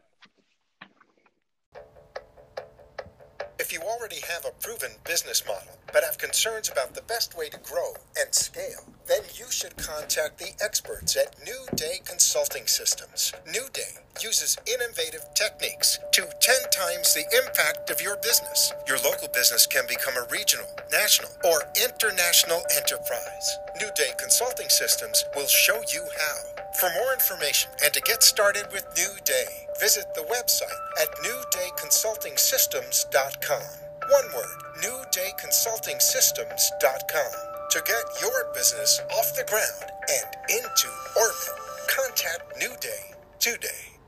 If 3.59 3.73
you 3.73 3.79
already 3.81 4.21
have 4.29 4.45
a 4.45 4.51
proven 4.61 4.91
business 5.03 5.43
model 5.45 5.76
but 5.93 6.03
have 6.03 6.17
concerns 6.17 6.69
about 6.69 6.93
the 6.93 7.01
best 7.03 7.37
way 7.37 7.47
to 7.49 7.57
grow 7.59 7.93
and 8.19 8.33
scale, 8.33 8.83
then 9.07 9.21
you 9.35 9.45
should 9.49 9.77
contact 9.77 10.37
the 10.37 10.51
experts 10.61 11.15
at 11.15 11.35
New 11.45 11.65
Day 11.75 12.01
Consulting 12.05 12.67
Systems. 12.67 13.33
New 13.45 13.67
Day 13.73 13.97
uses 14.21 14.57
innovative 14.65 15.25
techniques 15.33 15.97
to 16.13 16.21
10 16.21 16.29
times 16.71 17.13
the 17.13 17.25
impact 17.43 17.89
of 17.89 18.01
your 18.01 18.17
business. 18.17 18.73
Your 18.87 18.97
local 18.97 19.27
business 19.33 19.65
can 19.65 19.85
become 19.87 20.15
a 20.17 20.27
regional, 20.31 20.67
national, 20.91 21.31
or 21.45 21.63
international 21.75 22.61
enterprise. 22.75 23.57
New 23.79 23.89
Day 23.95 24.11
Consulting 24.19 24.67
Systems 24.69 25.23
will 25.35 25.47
show 25.47 25.81
you 25.93 26.03
how. 26.17 26.35
For 26.79 26.89
more 26.93 27.13
information 27.13 27.71
and 27.83 27.93
to 27.93 28.01
get 28.01 28.23
started 28.23 28.67
with 28.71 28.85
New 28.95 29.15
Day, 29.25 29.67
visit 29.79 30.13
the 30.13 30.21
website 30.21 30.79
at 31.01 31.09
newdayconsultingsystems.com. 31.23 33.86
One 34.09 34.25
word, 34.31 34.63
newdayconsultingsystems.com. 34.79 37.31
To 37.71 37.81
get 37.83 38.05
your 38.21 38.45
business 38.53 39.01
off 39.11 39.35
the 39.35 39.43
ground 39.43 39.91
and 40.07 40.37
into 40.47 40.87
orbit, 41.19 41.51
contact 41.91 42.55
New 42.57 42.71
Day 42.79 43.11
today. 43.39 43.99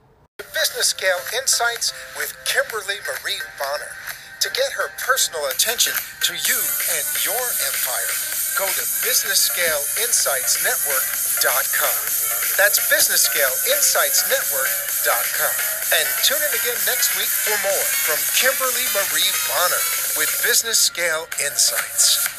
Business 0.55 0.88
Scale 0.95 1.19
Insights 1.41 1.91
with 2.15 2.33
Kimberly 2.45 2.95
Marie 3.03 3.41
Bonner. 3.59 3.91
To 4.39 4.47
get 4.55 4.71
her 4.71 4.88
personal 5.03 5.43
attention 5.51 5.91
to 5.91 6.31
you 6.31 6.59
and 6.95 7.03
your 7.27 7.43
empire, 7.67 8.15
go 8.55 8.63
to 8.63 8.83
businessscaleinsightsnetwork.com. 9.03 12.00
That's 12.56 12.79
businessscaleinsightsnetwork.com. 12.87 15.79
And 15.92 16.08
tune 16.23 16.37
in 16.37 16.54
again 16.54 16.77
next 16.85 17.17
week 17.17 17.25
for 17.25 17.58
more 17.65 17.85
from 18.06 18.21
Kimberly 18.37 18.85
Marie 18.94 19.33
Bonner 19.50 19.81
with 20.17 20.29
Business 20.46 20.77
Scale 20.77 21.25
Insights. 21.42 22.38